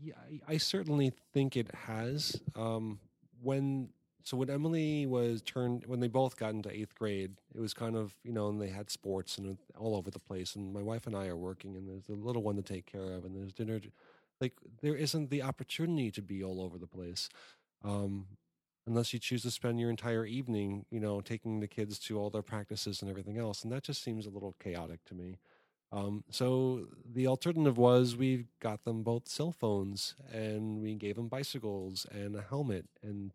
[0.00, 0.14] Yeah,
[0.48, 2.40] I, I certainly think it has.
[2.56, 2.98] Um,
[3.42, 3.90] when
[4.24, 7.94] so when Emily was turned when they both got into eighth grade, it was kind
[7.94, 10.56] of you know, and they had sports and all over the place.
[10.56, 13.12] And my wife and I are working, and there's a little one to take care
[13.12, 13.80] of, and there's dinner.
[14.40, 17.28] Like there isn't the opportunity to be all over the place.
[17.84, 18.26] Um,
[18.86, 22.30] unless you choose to spend your entire evening, you know, taking the kids to all
[22.30, 25.38] their practices and everything else, and that just seems a little chaotic to me.
[25.92, 31.28] Um, so the alternative was we got them both cell phones and we gave them
[31.28, 33.30] bicycles and a helmet and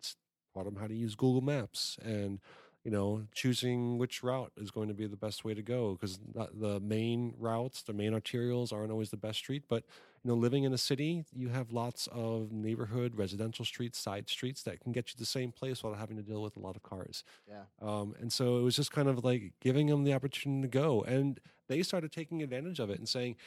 [0.53, 2.39] taught them how to use Google Maps and
[2.83, 6.19] you know choosing which route is going to be the best way to go because
[6.53, 9.83] the main routes, the main arterials aren't always the best street, but
[10.23, 14.63] you know living in a city you have lots of neighborhood residential streets side streets
[14.63, 16.75] that can get you to the same place without having to deal with a lot
[16.75, 17.61] of cars Yeah.
[17.81, 21.03] um, and so it was just kind of like giving them the opportunity to go
[21.03, 21.39] and
[21.69, 23.37] they started taking advantage of it and saying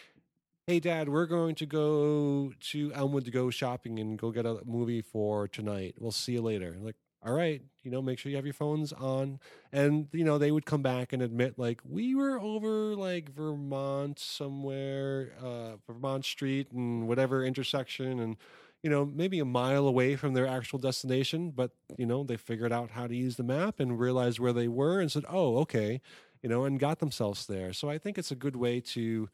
[0.66, 4.58] hey dad we're going to go to elmwood to go shopping and go get a
[4.64, 8.36] movie for tonight we'll see you later like all right, you know, make sure you
[8.36, 9.38] have your phones on.
[9.70, 14.18] And, you know, they would come back and admit, like, we were over like Vermont
[14.18, 18.36] somewhere, uh, Vermont Street and whatever intersection and,
[18.82, 22.72] you know, maybe a mile away from their actual destination, but, you know, they figured
[22.72, 26.00] out how to use the map and realized where they were and said, oh, okay,
[26.42, 27.72] you know, and got themselves there.
[27.72, 29.28] So I think it's a good way to,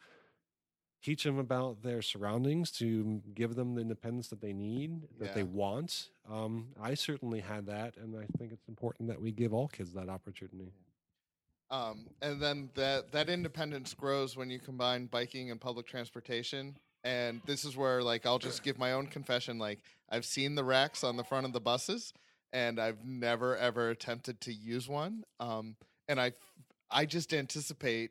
[1.02, 5.42] teach them about their surroundings to give them the independence that they need that they
[5.42, 9.68] want um, i certainly had that and i think it's important that we give all
[9.68, 10.72] kids that opportunity
[11.70, 16.76] Um, and then that that independence grows when you combine biking and public transportation.
[17.04, 19.58] And this is where, like, I'll just give my own confession.
[19.58, 19.78] Like,
[20.10, 22.12] I've seen the racks on the front of the buses,
[22.54, 25.24] and I've never ever attempted to use one.
[25.40, 25.76] Um,
[26.08, 26.32] and I,
[26.90, 28.10] I just anticipate,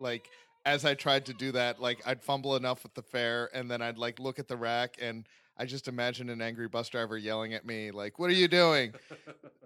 [0.00, 0.28] like,
[0.64, 3.82] as I tried to do that, like, I'd fumble enough with the fare, and then
[3.82, 7.54] I'd like look at the rack, and I just imagine an angry bus driver yelling
[7.54, 8.94] at me, like, "What are you doing?"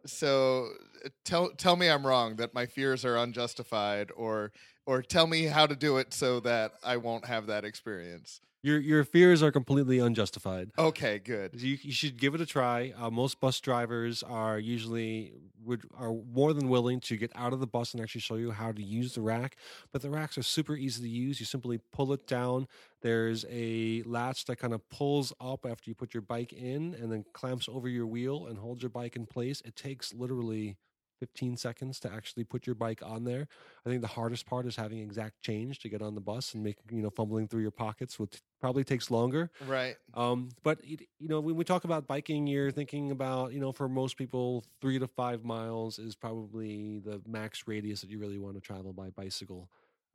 [0.06, 0.70] so
[1.04, 4.52] uh, tell tell me I'm wrong that my fears are unjustified or
[4.86, 8.40] or tell me how to do it so that I won't have that experience.
[8.64, 10.70] Your your fears are completely unjustified.
[10.78, 11.60] Okay, good.
[11.60, 12.92] you, you should give it a try.
[12.96, 15.34] Uh, most bus drivers are usually
[15.64, 18.50] would are more than willing to get out of the bus and actually show you
[18.50, 19.56] how to use the rack
[19.92, 21.40] but the racks are super easy to use.
[21.40, 22.66] You simply pull it down.
[23.02, 27.12] There's a latch that kind of pulls up after you put your bike in and
[27.12, 29.62] then clamps over your wheel and holds your bike in place.
[29.64, 30.76] It takes literally
[31.20, 33.46] 15 seconds to actually put your bike on there.
[33.84, 36.62] I think the hardest part is having exact change to get on the bus and
[36.62, 39.50] making, you know, fumbling through your pockets, which probably takes longer.
[39.66, 39.96] Right.
[40.14, 43.72] Um, but it, you know, when we talk about biking, you're thinking about you know,
[43.72, 48.38] for most people, three to five miles is probably the max radius that you really
[48.38, 49.68] want to travel by bicycle.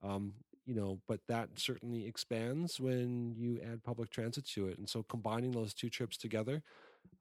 [0.03, 0.33] Um,
[0.65, 5.01] you know, but that certainly expands when you add public transit to it, and so
[5.01, 6.61] combining those two trips together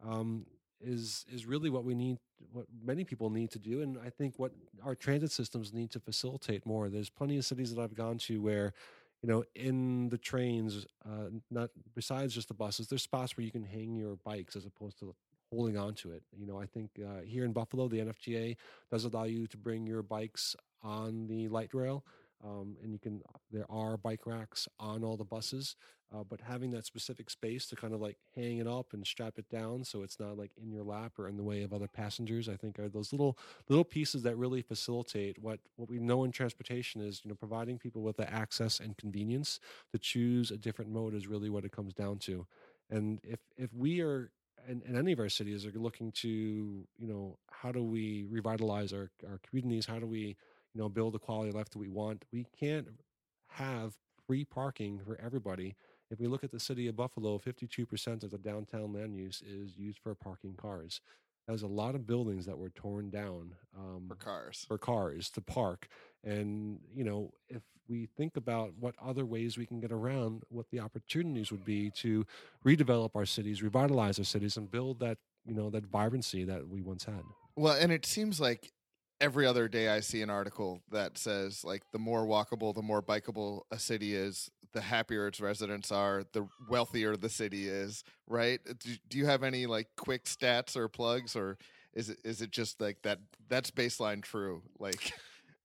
[0.06, 0.46] um,
[0.80, 2.18] is is really what we need,
[2.52, 4.52] what many people need to do, and I think what
[4.84, 6.88] our transit systems need to facilitate more.
[6.88, 8.72] There's plenty of cities that I've gone to where
[9.22, 13.50] you know, in the trains, uh, not besides just the buses, there's spots where you
[13.50, 15.14] can hang your bikes as opposed to
[15.50, 16.22] holding on to it.
[16.36, 18.56] You know, I think uh, here in Buffalo, the NFTA
[18.90, 22.04] does allow you to bring your bikes on the light rail.
[22.44, 23.20] Um, and you can,
[23.50, 25.74] there are bike racks on all the buses,
[26.14, 29.38] uh, but having that specific space to kind of like hang it up and strap
[29.38, 31.88] it down so it's not like in your lap or in the way of other
[31.88, 33.36] passengers, I think are those little
[33.68, 37.78] little pieces that really facilitate what what we know in transportation is you know providing
[37.78, 39.60] people with the access and convenience
[39.92, 42.46] to choose a different mode is really what it comes down to.
[42.90, 44.30] And if if we are
[44.66, 48.92] in, in any of our cities are looking to you know how do we revitalize
[48.92, 49.84] our, our communities?
[49.84, 50.36] How do we
[50.78, 52.86] you know build the quality of life that we want we can't
[53.48, 53.94] have
[54.28, 55.74] free parking for everybody
[56.10, 59.76] if we look at the city of buffalo 52% of the downtown land use is
[59.76, 61.00] used for parking cars
[61.48, 64.64] there's a lot of buildings that were torn down um, For cars.
[64.68, 65.88] for cars to park.
[66.22, 70.66] And, you know, if we think about what other ways we can get around, what
[70.70, 72.26] the opportunities would be to
[72.66, 75.16] redevelop our cities, revitalize our cities, and build that,
[75.46, 77.22] you know, that vibrancy that we once had.
[77.56, 78.70] Well, and it seems like
[79.20, 83.02] every other day I see an article that says like the more walkable, the more
[83.02, 88.60] bikeable a city is, the happier its residents are, the wealthier the city is, right?
[88.64, 91.58] Do, do you have any like quick stats or plugs or
[91.94, 94.62] is it is it just like that that's baseline true?
[94.78, 95.12] Like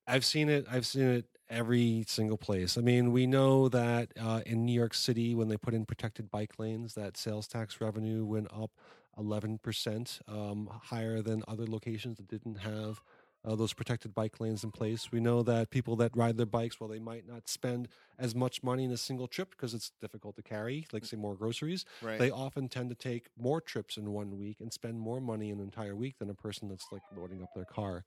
[0.08, 0.66] I've seen it.
[0.70, 2.78] I've seen it every single place.
[2.78, 6.30] I mean, we know that uh, in New York City, when they put in protected
[6.30, 8.72] bike lanes, that sales tax revenue went up
[9.18, 13.02] 11% um, higher than other locations that didn't have
[13.46, 15.12] uh, those protected bike lanes in place.
[15.12, 18.64] We know that people that ride their bikes, while they might not spend as much
[18.64, 22.20] money in a single trip because it's difficult to carry, like say more groceries, right.
[22.20, 25.60] they often tend to take more trips in one week and spend more money in
[25.60, 28.06] an entire week than a person that's like loading up their car.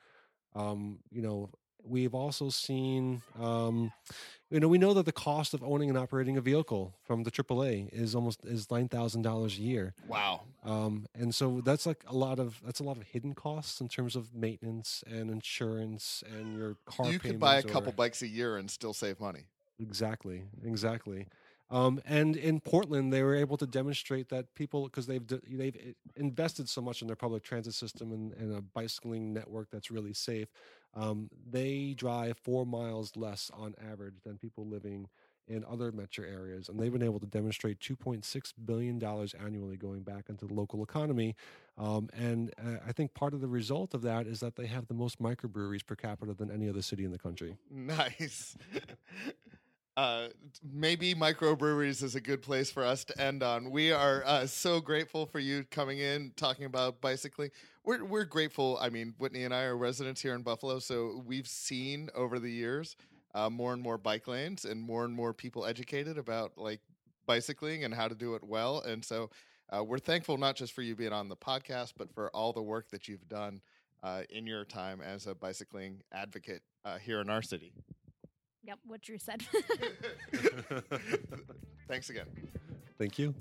[0.55, 1.51] Um, you know,
[1.85, 3.93] we've also seen, um,
[4.51, 7.31] you know, we know that the cost of owning and operating a vehicle from the
[7.31, 10.43] AAA is almost is nine thousand dollars a year, wow.
[10.65, 13.89] um, and so that's like a lot of that's a lot of hidden costs in
[13.89, 17.11] terms of maintenance and insurance and your car.
[17.11, 19.47] You could buy a payments couple bikes a year and still save money.
[19.81, 21.27] Exactly, exactly.
[21.71, 26.69] Um, and in Portland, they were able to demonstrate that people, because they've they've invested
[26.69, 30.49] so much in their public transit system and, and a bicycling network that's really safe.
[30.95, 35.09] Um, they drive four miles less on average than people living
[35.49, 40.03] in other metro areas, and they've been able to demonstrate 2.6 billion dollars annually going
[40.03, 41.37] back into the local economy.
[41.79, 44.89] Um, and uh, I think part of the result of that is that they have
[44.89, 47.57] the most microbreweries per capita than any other city in the country.
[47.71, 48.57] Nice.
[49.97, 50.29] Uh,
[50.63, 53.71] maybe microbreweries is a good place for us to end on.
[53.71, 57.51] We are uh, so grateful for you coming in, talking about bicycling.
[57.83, 58.77] We're we're grateful.
[58.79, 62.51] I mean, Whitney and I are residents here in Buffalo, so we've seen over the
[62.51, 62.97] years
[63.35, 66.81] uh, more and more bike lanes and more and more people educated about like
[67.27, 68.81] bicycling and how to do it well.
[68.81, 69.31] And so
[69.75, 72.63] uh, we're thankful not just for you being on the podcast, but for all the
[72.63, 73.63] work that you've done
[74.03, 77.73] uh, in your time as a bicycling advocate uh, here in our city.
[78.67, 79.43] Yep, what Drew said.
[81.89, 82.27] Thanks again.
[82.99, 83.35] Thank you.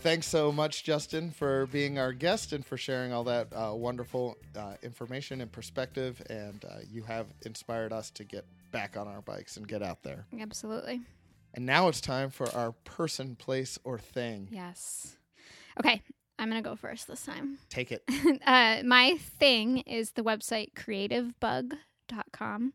[0.00, 4.38] Thanks so much, Justin, for being our guest and for sharing all that uh, wonderful
[4.56, 6.22] uh, information and perspective.
[6.30, 10.02] And uh, you have inspired us to get back on our bikes and get out
[10.02, 10.24] there.
[10.40, 11.02] Absolutely.
[11.52, 14.48] And now it's time for our person, place, or thing.
[14.50, 15.16] Yes.
[15.80, 16.02] Okay,
[16.38, 17.58] I'm going to go first this time.
[17.68, 18.04] Take it.
[18.46, 22.72] uh, my thing is the website creativebug.com.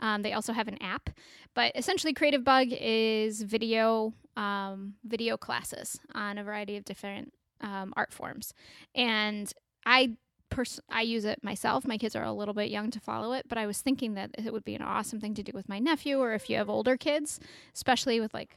[0.00, 1.10] Um, they also have an app,
[1.54, 7.92] but essentially, Creative Bug is video um, video classes on a variety of different um,
[7.96, 8.52] art forms,
[8.94, 9.52] and
[9.84, 10.16] I.
[10.48, 11.84] Pers- I use it myself.
[11.88, 14.30] My kids are a little bit young to follow it, but I was thinking that
[14.38, 16.70] it would be an awesome thing to do with my nephew, or if you have
[16.70, 17.40] older kids,
[17.74, 18.56] especially with like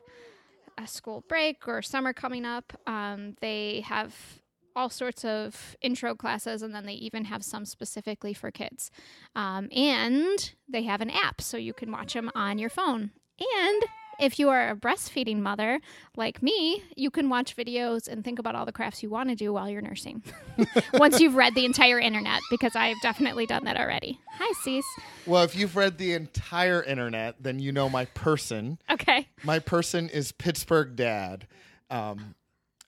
[0.77, 2.73] a school break or summer coming up.
[2.85, 4.38] Um, they have
[4.75, 8.91] all sorts of intro classes, and then they even have some specifically for kids.
[9.35, 13.11] Um, and they have an app, so you can watch them on your phone.
[13.39, 13.83] And
[14.19, 15.79] if you are a breastfeeding mother
[16.15, 19.35] like me, you can watch videos and think about all the crafts you want to
[19.35, 20.23] do while you're nursing.
[20.93, 24.19] Once you've read the entire internet, because I've definitely done that already.
[24.33, 24.85] Hi, Cease.
[25.25, 28.79] Well, if you've read the entire internet, then you know my person.
[28.91, 29.27] Okay.
[29.43, 31.47] My person is Pittsburgh Dad.
[31.89, 32.35] Um,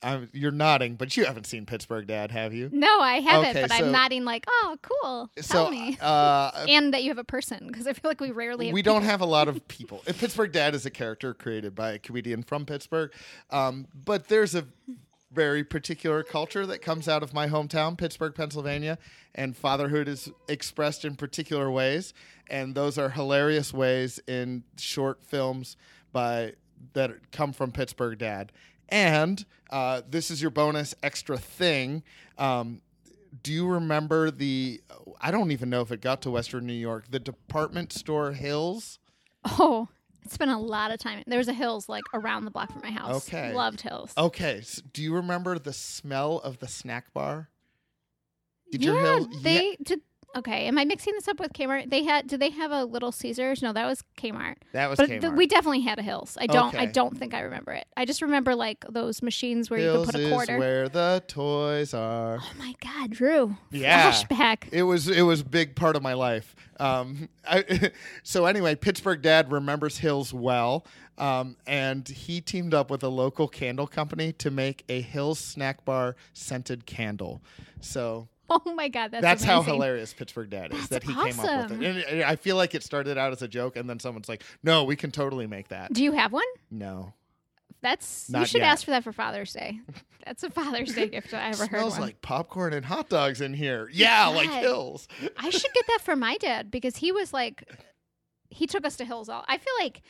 [0.04, 2.70] I'm, you're nodding, but you haven't seen Pittsburgh Dad, have you?
[2.72, 5.30] No, I haven't, Okay, but so- I'm nodding like, oh, cool.
[5.36, 5.98] Tell so, me.
[6.02, 8.82] uh, and that you have a person, because I feel like we rarely have we
[8.82, 10.04] don't have a lot of people.
[10.06, 13.12] Pittsburgh Dad is a character created by a comedian from Pittsburgh,
[13.52, 14.66] um, but there's a
[15.32, 18.98] very particular culture that comes out of my hometown, Pittsburgh, Pennsylvania,
[19.34, 22.14] and fatherhood is expressed in particular ways,
[22.50, 25.78] and those are hilarious ways in short films
[26.12, 26.54] by
[26.94, 28.52] that come from Pittsburgh Dad.
[28.92, 32.04] And uh, this is your bonus extra thing.
[32.38, 32.82] Um,
[33.42, 34.82] do you remember the?
[35.20, 37.06] I don't even know if it got to Western New York.
[37.10, 39.00] The department store Hills.
[39.46, 39.88] Oh,
[40.24, 41.24] it's been a lot of time.
[41.26, 43.28] There was a Hills like around the block from my house.
[43.28, 43.54] Okay.
[43.54, 44.14] Loved Hills.
[44.18, 47.50] Okay, so do you remember the smell of the snack bar?
[48.72, 49.28] Did yeah, your Hills?
[49.42, 50.02] they did.
[50.36, 51.90] Okay, am I mixing this up with Kmart?
[51.90, 52.28] They had.
[52.28, 53.62] Did they have a Little Caesars?
[53.62, 54.56] No, that was Kmart.
[54.72, 55.22] that was But Kmart.
[55.22, 56.38] th- we definitely had a Hills.
[56.40, 56.74] I don't.
[56.76, 57.86] I don't think I remember it.
[57.98, 60.58] I just remember like those machines where Hills you could put a is quarter.
[60.58, 62.38] where the toys are.
[62.42, 63.58] oh my God, Drew!
[63.72, 64.12] Yeah.
[64.12, 64.70] Flashback.
[64.72, 66.56] It was it was a big part of my life.
[66.80, 67.92] Um, I,
[68.24, 70.86] so anyway, Pittsburgh Dad remembers Hills well,
[71.18, 75.84] um, and he teamed up with a local candle company to make a Hills snack
[75.86, 77.42] bar scented candle.
[77.82, 78.30] So
[78.66, 81.70] oh my God, that's that's, how hilarious Pittsburgh Dad is that That's he came up
[81.70, 82.06] with it.
[82.12, 84.84] And, I feel like it started out as a joke, and then someone's like, "No,
[84.84, 86.44] we can totally make that." Do you have one?
[86.70, 87.14] No,
[87.82, 88.72] That's you should yet.
[88.72, 89.80] ask for that for Father's Day.
[90.26, 92.02] That's a Father's Day gift I ever heard smells one.
[92.02, 93.90] like popcorn and hot dogs in here.
[93.92, 95.08] Yeah, like Hills.
[95.38, 97.64] I should get that for my dad because he was like,
[98.50, 99.46] he took us to Hills all.
[99.48, 100.02] I feel like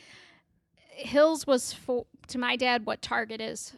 [0.89, 3.73] Hills was for to my dad what Target is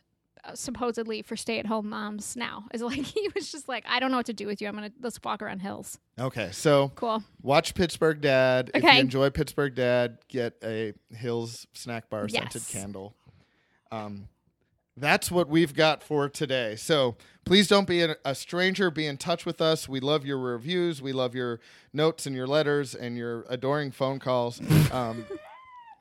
[0.56, 2.66] supposedly for stay-at-home moms now.
[2.74, 4.68] Is like he was just like, I don't know what to do with you.
[4.68, 6.00] I'm gonna let's walk around Hills.
[6.20, 7.24] Okay, so Cool.
[7.42, 8.72] Watch Pittsburgh Dad.
[8.74, 8.96] If Okay.
[8.96, 12.72] you enjoy Pittsburgh Dad, get a Hills snack bar scented Yes.
[12.72, 13.16] candle.
[13.92, 14.28] Um,
[14.96, 16.76] that's what we've got for today.
[16.76, 17.16] So
[17.46, 18.92] please don't be a, a stranger.
[18.92, 19.90] Be in touch with us.
[19.90, 21.02] We love your reviews.
[21.02, 21.60] We love your
[21.94, 24.62] notes and your letters and your adoring phone calls.
[24.92, 25.26] Um,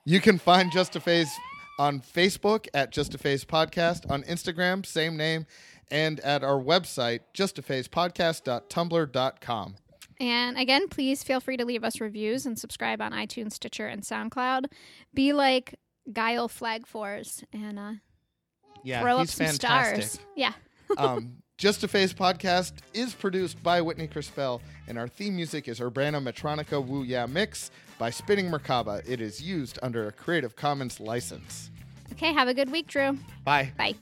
[0.04, 1.30] you can find Just a Phase
[1.78, 5.46] on Facebook at Just a Phase Podcast, on Instagram, same name,
[5.90, 9.74] and at our website, justaphasepodcast.tumblr.com.
[10.20, 14.02] And again, please feel free to leave us reviews and subscribe on iTunes, Stitcher, and
[14.02, 14.66] SoundCloud.
[15.14, 15.74] Be like
[16.12, 17.92] Guile Flag Fours and uh,
[18.84, 20.04] Yeah, throw he's up some fantastic.
[20.04, 20.26] stars.
[20.36, 20.52] Yeah.
[20.98, 25.80] um, Just a Phase podcast is produced by Whitney Crispell, and our theme music is
[25.80, 27.70] Urbana Metronica Woo Ya Mix
[28.02, 29.00] by Spinning Merkaba.
[29.08, 31.70] It is used under a Creative Commons license.
[32.10, 33.16] Okay, have a good week, Drew.
[33.44, 33.70] Bye.
[33.78, 33.94] Bye.